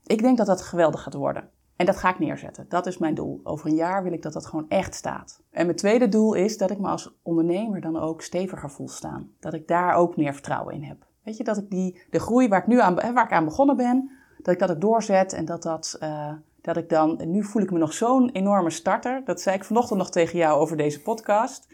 [0.05, 1.49] Ik denk dat dat geweldig gaat worden.
[1.75, 2.65] En dat ga ik neerzetten.
[2.69, 3.39] Dat is mijn doel.
[3.43, 5.41] Over een jaar wil ik dat dat gewoon echt staat.
[5.51, 9.31] En mijn tweede doel is dat ik me als ondernemer dan ook steviger voel staan.
[9.39, 11.05] Dat ik daar ook meer vertrouwen in heb.
[11.23, 13.77] Weet je, dat ik die, de groei waar ik nu aan, waar ik aan begonnen
[13.77, 17.61] ben, dat ik dat ook doorzet en dat dat, eh, dat ik dan, nu voel
[17.61, 19.21] ik me nog zo'n enorme starter.
[19.25, 21.67] Dat zei ik vanochtend nog tegen jou over deze podcast.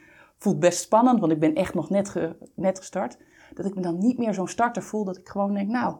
[0.43, 3.17] Voelt best spannend, want ik ben echt nog net, ge- net gestart.
[3.53, 5.95] Dat ik me dan niet meer zo'n starter voel, dat ik gewoon denk, nou,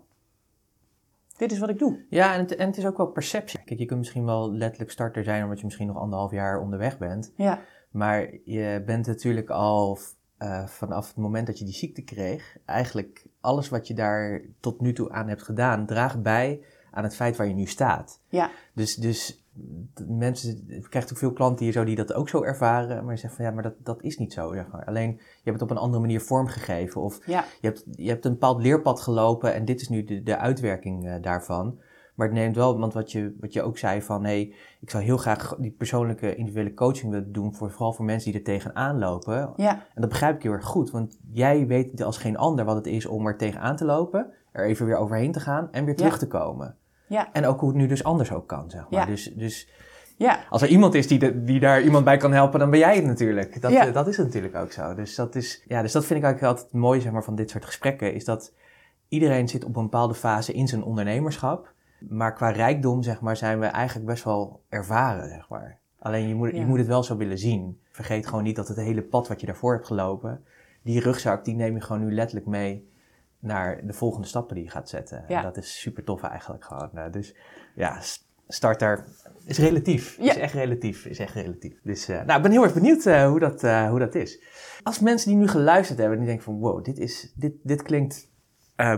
[1.37, 2.05] dit is wat ik doe.
[2.09, 3.59] Ja, en het, en het is ook wel perceptie.
[3.63, 6.97] Kijk, je kunt misschien wel letterlijk starter zijn omdat je misschien nog anderhalf jaar onderweg
[6.97, 7.31] bent.
[7.35, 7.59] Ja,
[7.91, 9.97] Maar je bent natuurlijk al
[10.37, 14.81] eh, vanaf het moment dat je die ziekte kreeg, eigenlijk alles wat je daar tot
[14.81, 18.19] nu toe aan hebt gedaan, draagt bij aan het feit waar je nu staat.
[18.29, 19.42] ja, Dus, dus
[20.07, 23.19] mensen, ik krijg ook veel klanten hier zo die dat ook zo ervaren, maar je
[23.19, 24.53] zegt van ja, maar dat, dat is niet zo.
[24.53, 24.85] Zeg maar.
[24.85, 28.25] Alleen je hebt het op een andere manier vormgegeven of ja, je hebt, je hebt
[28.25, 31.79] een bepaald leerpad gelopen en dit is nu de, de uitwerking eh, daarvan.
[32.15, 35.03] Maar het neemt wel, want wat je, wat je ook zei van, hé, ik zou
[35.03, 38.99] heel graag die persoonlijke individuele coaching willen doen, voor, vooral voor mensen die er tegenaan
[38.99, 39.53] lopen.
[39.55, 42.75] ja, En dat begrijp ik heel erg goed, want jij weet als geen ander wat
[42.75, 45.93] het is om er tegenaan te lopen, er even weer overheen te gaan en weer
[45.93, 45.99] Ja.
[45.99, 46.75] terug te komen.
[47.07, 48.99] Ja, En ook hoe het nu dus anders ook kan, zeg maar.
[48.99, 49.05] Ja.
[49.05, 49.69] Dus, dus
[50.17, 50.39] ja.
[50.49, 52.95] als er iemand is die, de- die daar iemand bij kan helpen, dan ben jij
[52.95, 53.61] het natuurlijk.
[53.61, 53.87] Dat, Ja.
[53.87, 54.93] eh, dat is natuurlijk ook zo.
[54.93, 57.49] Dus dat, is, ja, dus dat vind ik eigenlijk altijd mooi zeg maar, van dit
[57.49, 58.13] soort gesprekken.
[58.13, 58.53] Is dat
[59.07, 61.73] iedereen zit op een bepaalde fase in zijn ondernemerschap.
[62.09, 65.29] Maar qua rijkdom zeg maar, zijn we eigenlijk best wel ervaren.
[65.29, 65.79] Zeg maar.
[65.99, 67.79] Alleen je moet, je moet het wel zo willen zien.
[67.91, 70.43] Vergeet gewoon niet dat het hele pad wat je daarvoor hebt gelopen...
[70.83, 72.91] die rugzak die neem je gewoon nu letterlijk mee
[73.43, 75.23] naar de volgende stappen die je gaat zetten.
[75.27, 75.37] Ja.
[75.37, 76.89] En dat is super tof eigenlijk gewoon.
[76.93, 77.35] Eh, Dus
[77.75, 79.05] ja, s- starter
[79.45, 80.17] is relatief.
[80.19, 80.31] Ja.
[80.31, 81.05] Is echt relatief.
[81.05, 81.79] Is echt relatief.
[81.83, 84.41] Dus uh, nou, ik ben heel erg benieuwd uh, hoe, dat, uh, hoe dat is.
[84.83, 88.31] Als mensen die nu geluisterd hebben, die denken van wow, dit, is, dit, dit klinkt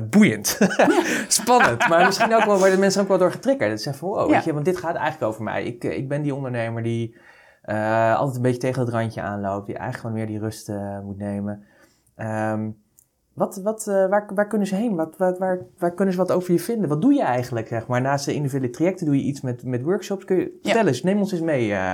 [0.09, 0.57] boeiend.
[1.27, 1.87] Spannend.
[1.87, 3.69] maar misschien ook wel, waar de mensen ook wel door getriggerd.
[3.69, 4.35] Dat ze zeggen van wow, Ja.
[4.35, 5.63] weet je, want dit gaat eigenlijk over mij.
[5.65, 7.15] Ik, ik ben die ondernemer die
[7.61, 10.99] eh, altijd een beetje tegen het randje aanloopt, die eigenlijk gewoon meer die rust eh,
[10.99, 11.63] moet nemen.
[12.15, 12.69] Ehm,
[13.35, 14.95] wat, wat, eh, waar, waar kunnen ze heen?
[14.95, 16.89] Wat, wat, waar, waar kunnen ze wat over je vinden?
[16.89, 18.01] Wat doe je eigenlijk, zeg maar?
[18.01, 20.25] Naast de individuele trajecten doe je iets met, met workshops.
[20.25, 20.71] Kun je, Ja.
[20.71, 21.93] Vertel eens, neem ons eens mee eh,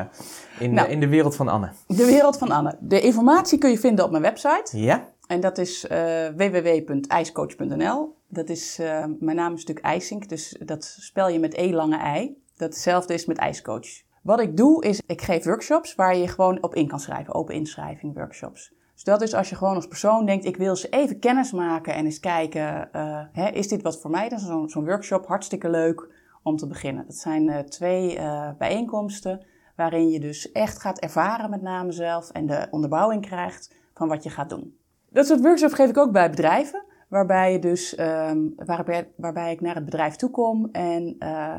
[0.59, 0.87] in, Nou.
[0.87, 1.69] de, in de wereld van Anne.
[1.87, 2.75] De wereld van Anne.
[2.79, 4.79] De informatie kun je vinden op mijn website.
[4.79, 5.09] Ja?
[5.27, 8.15] En dat is eh www.ijscoach.nl.
[8.27, 12.19] Dat is, eh, mijn naam is natuurlijk IJsink, dus dat spel je met E lange
[12.19, 12.37] I.
[12.55, 13.87] Datzelfde is met IJscoach.
[14.21, 17.33] Wat ik doe is, ik geef workshops waar je gewoon op in kan schrijven.
[17.33, 18.73] Open inschrijving workshops.
[19.01, 21.93] Dus dat is als je gewoon als persoon denkt, ik wil ze even kennis maken
[21.93, 24.27] en eens kijken, eh, hè, is dit wat voor mij?
[24.27, 26.07] Is zo'n workshop, hartstikke leuk
[26.43, 27.05] om te beginnen.
[27.05, 29.45] Dat zijn eh, twee eh, bijeenkomsten
[29.75, 34.23] waarin je dus echt gaat ervaren met name zelf en de onderbouwing krijgt van wat
[34.23, 34.77] je gaat doen.
[35.09, 36.83] Dat soort workshops geef ik ook bij bedrijven.
[37.07, 41.17] Waarbij, je dus, ehm, waarbij, waarbij ik naar het bedrijf toe kom en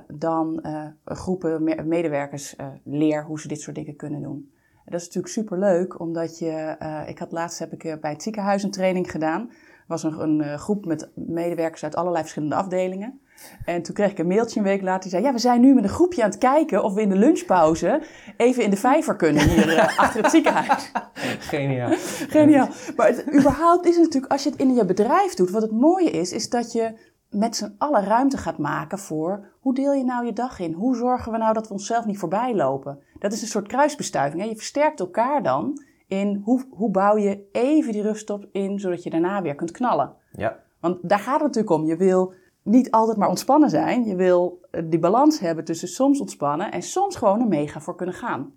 [0.08, 0.64] dan
[1.04, 4.51] groepen me- medewerkers leer hoe ze dit soort dingen kunnen doen.
[4.84, 6.50] Dat is natuurlijk super leuk, omdat je.
[6.78, 9.40] eh, ik had laatst heb ik eh, bij het ziekenhuis een training gedaan.
[9.50, 13.20] Er was een, een eh, groep met medewerkers uit allerlei verschillende afdelingen.
[13.64, 15.00] En toen kreeg ik een mailtje een week later.
[15.00, 17.08] Die zei: Ja, we zijn nu met een groepje aan het kijken of we in
[17.08, 18.02] de lunchpauze
[18.36, 20.92] even in de vijver kunnen hier achter het ziekenhuis.
[21.38, 21.90] Geniaal.
[22.28, 22.68] Geniaal.
[22.96, 25.72] Maar het, überhaupt is het natuurlijk, als je het in je bedrijf doet, wat het
[25.72, 30.04] mooie is, is dat je met z'n allen ruimte gaat maken voor hoe deel je
[30.04, 30.72] nou je dag in?
[30.72, 32.98] Hoe zorgen we nou dat we onszelf niet voorbij lopen?
[33.22, 34.42] Dat is een soort kruisbestuiving.
[34.42, 34.48] Hè?
[34.48, 39.02] Je versterkt elkaar dan in hoe, hoe bouw je even die rust op in, zodat
[39.02, 40.14] je daarna weer kunt knallen.
[40.32, 40.58] Ja.
[40.80, 41.84] Want daar gaat het natuurlijk om.
[41.84, 44.04] Je wil niet altijd maar ontspannen zijn.
[44.04, 47.96] Je wil eh, die balans hebben tussen soms ontspannen en soms gewoon er mega voor
[47.96, 48.52] kunnen gaan.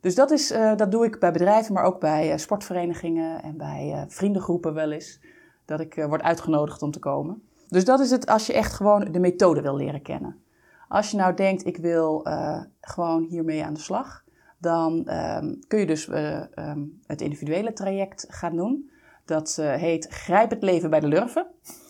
[0.00, 3.56] Dus dat, is, eh, dat doe ik bij bedrijven, maar ook bij eh, sportverenigingen en
[3.56, 5.20] bij vriendengroepen wel eens.
[5.64, 7.42] Dat ik word uitgenodigd om te komen.
[7.68, 10.44] Dus dat is het als je echt gewoon de methode wil leren kennen.
[10.88, 14.24] Als je nou denkt, ik wil eh, gewoon hiermee aan de slag,
[14.58, 18.90] dan ehm, kun je dus eh, ehm, het individuele traject gaan doen.
[19.24, 21.46] Dat eh, heet Grijp het leven bij de lurven.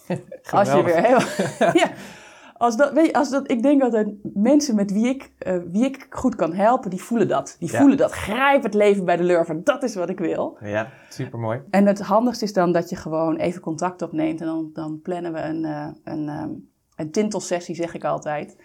[0.51, 1.19] Als je weer heel...
[1.83, 1.91] ja.
[2.59, 5.33] Als dat, weet je, als dat, ik denk altijd, mensen met wie ik,
[5.71, 7.57] wie ik goed kan helpen, die voelen dat.
[7.59, 7.79] Die Ja.
[7.79, 8.13] voelen dat.
[8.13, 9.65] Grijp het leven bij de lurven.
[9.65, 10.59] Dat is wat ik wil.
[10.61, 11.61] Ja, supermooi.
[11.71, 14.41] En het handigste is dan dat je gewoon even contact opneemt.
[14.41, 15.65] En dan, dan plannen we een,
[16.05, 16.51] een, ehm,
[16.97, 18.57] een tintelsessie, zeg ik altijd.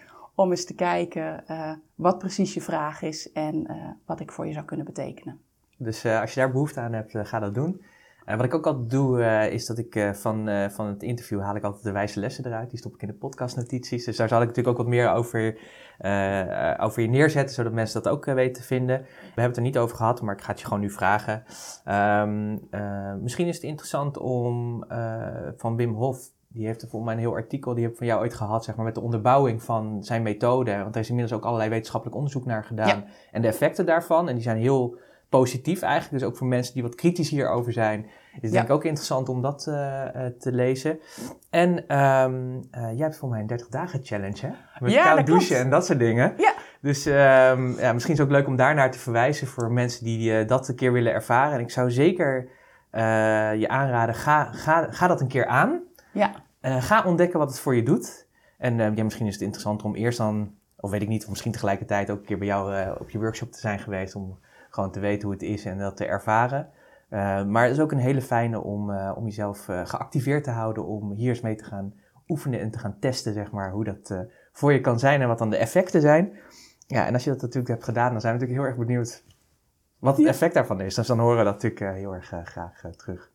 [0.42, 3.76] Om eens te kijken eh, wat precies je vraag is en eh,
[4.06, 5.40] wat ik voor je zou kunnen betekenen.
[5.76, 7.82] Dus eh, als je daar behoefte aan hebt, ga dat doen.
[8.24, 11.62] En wat ik ook altijd doe, is dat ik van, van het interview haal ik
[11.62, 12.70] altijd de wijze lessen eruit.
[12.70, 14.04] Die stop ik in de podcastnotities.
[14.04, 15.58] Dus daar zal ik natuurlijk ook wat meer over,
[16.80, 19.00] over je neerzetten, zodat mensen dat ook weten te vinden.
[19.00, 21.44] We hebben het er niet over gehad, maar ik ga het je gewoon nu vragen.
[21.84, 24.84] Ehm, eh, misschien is het interessant om
[25.56, 28.20] van Wim Hof, die heeft volgens mij een heel artikel, die heb ik van jou
[28.20, 30.78] ooit gehad, zeg maar, met de onderbouwing van zijn methode.
[30.78, 32.86] Want er is inmiddels ook allerlei wetenschappelijk onderzoek naar gedaan.
[32.86, 33.04] Ja.
[33.32, 34.96] En de effecten daarvan, en die zijn heel
[35.28, 36.12] positief eigenlijk.
[36.22, 38.50] Dus ook voor mensen die wat kritisch hierover zijn, is het Ja.
[38.50, 40.98] denk ik ook interessant om dat eh, eh, te lezen.
[41.50, 44.52] En ehm, eh, jij hebt voor mij een 30 dagen challenge, hè?
[44.80, 45.62] Met Ja, koud douchen klopt.
[45.62, 46.34] en dat soort dingen.
[46.36, 46.52] Ja.
[46.80, 50.44] Dus ehm, ja, misschien is het ook leuk om daarnaar te verwijzen voor mensen die
[50.44, 51.54] dat een keer willen ervaren.
[51.54, 52.48] En ik zou zeker
[53.58, 55.80] je aanraden, ga, ga, ga dat een keer aan.
[56.12, 56.32] Ja,
[56.62, 58.26] Eh, ga ontdekken wat het voor je doet.
[58.58, 61.52] En ja, misschien is het interessanter om eerst dan, of weet ik niet, of misschien
[61.52, 64.14] tegelijkertijd ook een keer bij jou eh, op je workshop te zijn geweest.
[64.14, 64.38] Om
[64.70, 66.70] gewoon te weten hoe het is en dat te ervaren.
[67.48, 70.86] Maar het is ook een hele fijne om, om jezelf geactiveerd te houden.
[70.86, 71.94] Om hier eens mee te gaan
[72.28, 75.38] oefenen en te gaan testen, zeg maar, hoe dat voor je kan zijn en wat
[75.38, 76.32] dan de effecten zijn.
[76.86, 79.24] Ja, en als je dat natuurlijk hebt gedaan, dan zijn we natuurlijk heel erg benieuwd
[79.98, 80.94] wat het effect daarvan is.
[80.94, 83.30] Dus dan horen we dat natuurlijk heel erg graag terug.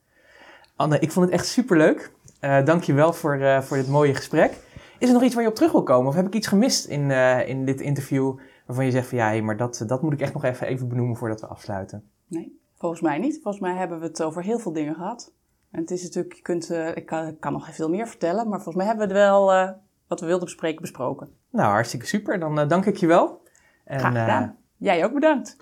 [0.75, 2.11] Anne, ik vond het echt superleuk.
[2.39, 4.57] Eh Dank je wel voor, eh, voor dit mooie gesprek.
[4.99, 6.07] Is er nog iets waar je op terug wil komen?
[6.07, 9.25] Of heb ik iets gemist in, eh, in dit interview waarvan je zegt van ja,
[9.25, 12.09] hey, maar dat, dat moet ik echt nog even, even benoemen voordat we afsluiten?
[12.27, 13.39] nee, volgens mij niet.
[13.41, 15.33] Volgens mij hebben we het over heel veel dingen gehad.
[15.71, 18.47] En het is natuurlijk, je kunt, eh, ik, kan, ik kan nog veel meer vertellen,
[18.47, 19.69] maar volgens mij hebben we het wel, eh,
[20.07, 21.29] wat we wilden bespreken, besproken.
[21.51, 22.39] Nou, hartstikke super.
[22.39, 23.41] Dan eh, dank ik je wel.
[23.83, 24.57] En, Graag eh, gedaan.
[24.77, 25.57] Jij ook bedankt.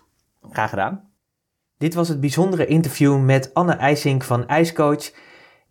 [0.51, 1.09] graag gedaan.
[1.77, 5.11] Dit was het bijzondere interview met Anne IJsink van IJscoach.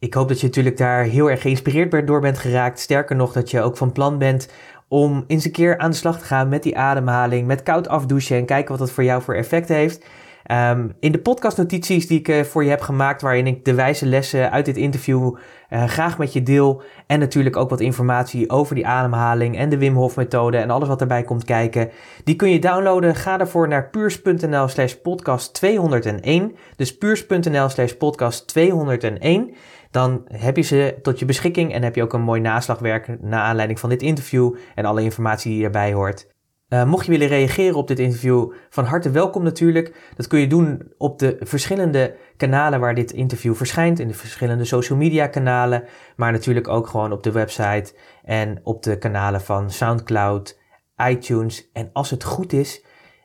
[0.04, 2.78] Ik hoop dat je natuurlijk daar heel erg geïnspireerd door bent geraakt.
[2.78, 4.48] Sterker nog, dat je ook van plan bent
[4.88, 8.36] om eens een keer aan de slag te gaan met die ademhaling, met koud afdouchen
[8.36, 10.06] en kijken wat dat voor jou voor effect heeft.
[10.44, 14.06] Ehm, in de podcastnotities die ik eh, voor je heb gemaakt, waarin ik de wijze
[14.06, 15.36] lessen uit dit interview
[15.68, 16.82] eh, graag met je deel.
[17.06, 20.88] En natuurlijk ook wat informatie over die ademhaling en de Wim Hof methode en alles
[20.88, 21.90] wat erbij komt kijken.
[22.24, 23.14] Die kun je downloaden.
[23.14, 26.56] Ga daarvoor naar puurs.nl slash podcast 201.
[26.76, 29.54] Dus puurs.nl slash podcast 201.
[29.94, 33.40] Dan heb je ze tot je beschikking en heb je ook een mooi naslagwerk naar
[33.40, 36.26] aanleiding van dit interview en alle informatie die erbij hoort.
[36.68, 40.12] Uh, mocht je willen reageren op dit interview, van harte welkom natuurlijk.
[40.16, 44.64] Dat kun je doen op de verschillende kanalen waar dit interview verschijnt, in de verschillende
[44.64, 45.84] social media kanalen,
[46.16, 50.58] maar natuurlijk ook gewoon op de website en op de kanalen van SoundCloud,
[51.08, 51.70] iTunes.
[51.72, 52.83] En als het goed is,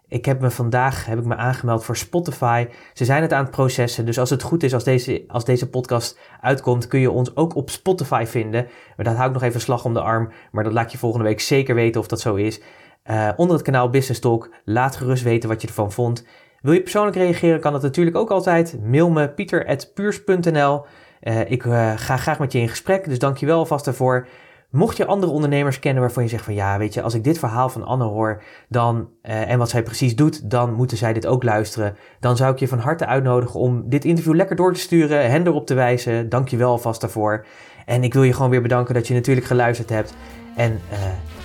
[0.10, 2.68] ik heb me vandaag heb ik me aangemeld voor Spotify.
[2.94, 4.06] Ze zijn het aan het processen.
[4.06, 7.56] Dus als het goed is, als deze, als deze podcast uitkomt, kun je ons ook
[7.56, 8.68] op Spotify vinden.
[8.96, 10.32] Maar dat hou ik nog even slag om de arm.
[10.52, 12.62] Maar dat laat je volgende week zeker weten of dat zo is.
[13.06, 14.50] Uh, onder het kanaal Business Talk.
[14.66, 16.26] Laat gerust weten wat je ervan vond.
[16.62, 18.80] Wil je persoonlijk reageren, kan dat natuurlijk ook altijd.
[18.84, 20.86] Mail me pieter.puurs.nl.
[21.22, 24.28] Uh, ik uh, ga graag met je in gesprek, dus dank je wel alvast daarvoor.
[24.72, 27.40] Mocht je andere ondernemers kennen waarvan je zegt van ja, weet je, als ik dit
[27.40, 31.26] verhaal van Anne hoor dan, uh, en wat zij precies doet, dan moeten zij dit
[31.28, 31.96] ook luisteren.
[32.20, 35.48] Dan zou ik je van harte uitnodigen om dit interview lekker door te sturen, hen
[35.48, 36.30] erop te wijzen.
[36.30, 37.46] Dank je wel alvast daarvoor.
[37.86, 40.14] En ik wil je gewoon weer bedanken dat je natuurlijk geluisterd hebt.
[40.56, 40.98] En uh,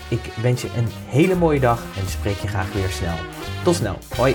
[0.08, 3.16] ik wens je een hele mooie dag en spreek je graag weer snel.
[3.64, 3.98] Tot snel.
[4.16, 4.34] Hoi.